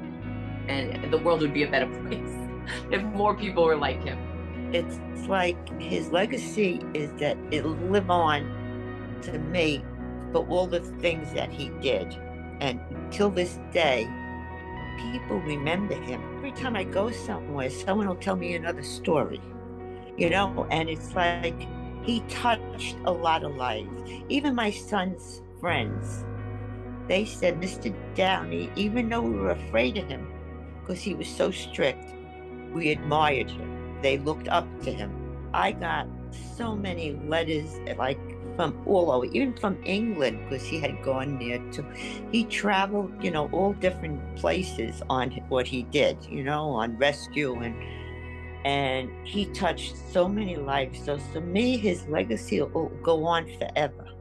[0.68, 2.38] and the world would be a better place
[2.92, 4.18] if more people were like him.
[4.74, 8.42] It's like his legacy is that it'll live on
[9.24, 9.84] to me
[10.32, 12.18] for all the things that he did.
[12.60, 12.80] And
[13.12, 14.08] till this day,
[15.00, 16.22] people remember him.
[16.56, 19.42] Time I go somewhere, someone will tell me another story,
[20.18, 21.68] you know, and it's like
[22.04, 23.90] he touched a lot of lives.
[24.30, 26.24] Even my son's friends,
[27.08, 27.94] they said, Mr.
[28.16, 30.32] Downey, even though we were afraid of him
[30.80, 32.14] because he was so strict,
[32.72, 33.98] we admired him.
[34.02, 35.12] They looked up to him.
[35.54, 36.08] I got
[36.56, 38.20] so many letters like
[38.56, 41.86] from all over, even from England, because he had gone there to.
[42.32, 47.56] He traveled, you know, all different places on what he did, you know, on rescue
[47.62, 47.76] and
[48.66, 51.04] and he touched so many lives.
[51.04, 54.13] So to me, his legacy will go on forever.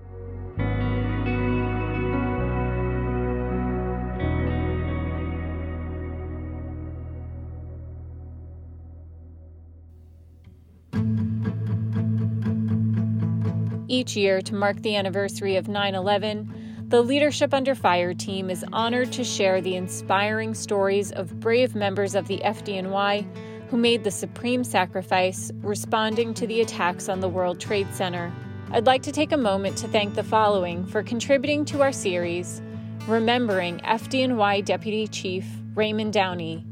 [13.92, 18.64] Each year, to mark the anniversary of 9 11, the Leadership Under Fire team is
[18.72, 23.26] honored to share the inspiring stories of brave members of the FDNY
[23.68, 28.32] who made the supreme sacrifice responding to the attacks on the World Trade Center.
[28.70, 32.62] I'd like to take a moment to thank the following for contributing to our series,
[33.06, 36.64] remembering FDNY Deputy Chief Raymond Downey,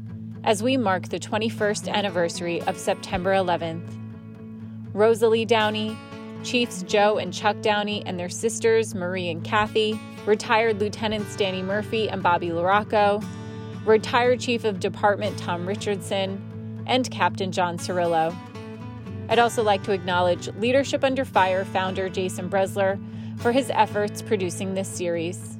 [0.43, 3.95] as we mark the 21st anniversary of September 11th.
[4.93, 5.95] Rosalie Downey,
[6.43, 12.09] Chiefs Joe and Chuck Downey and their sisters Marie and Kathy, retired Lieutenants Danny Murphy
[12.09, 13.23] and Bobby Larocco,
[13.85, 18.35] retired Chief of Department Tom Richardson, and Captain John Cirillo.
[19.29, 22.99] I'd also like to acknowledge Leadership Under Fire founder Jason Brezler
[23.39, 25.57] for his efforts producing this series.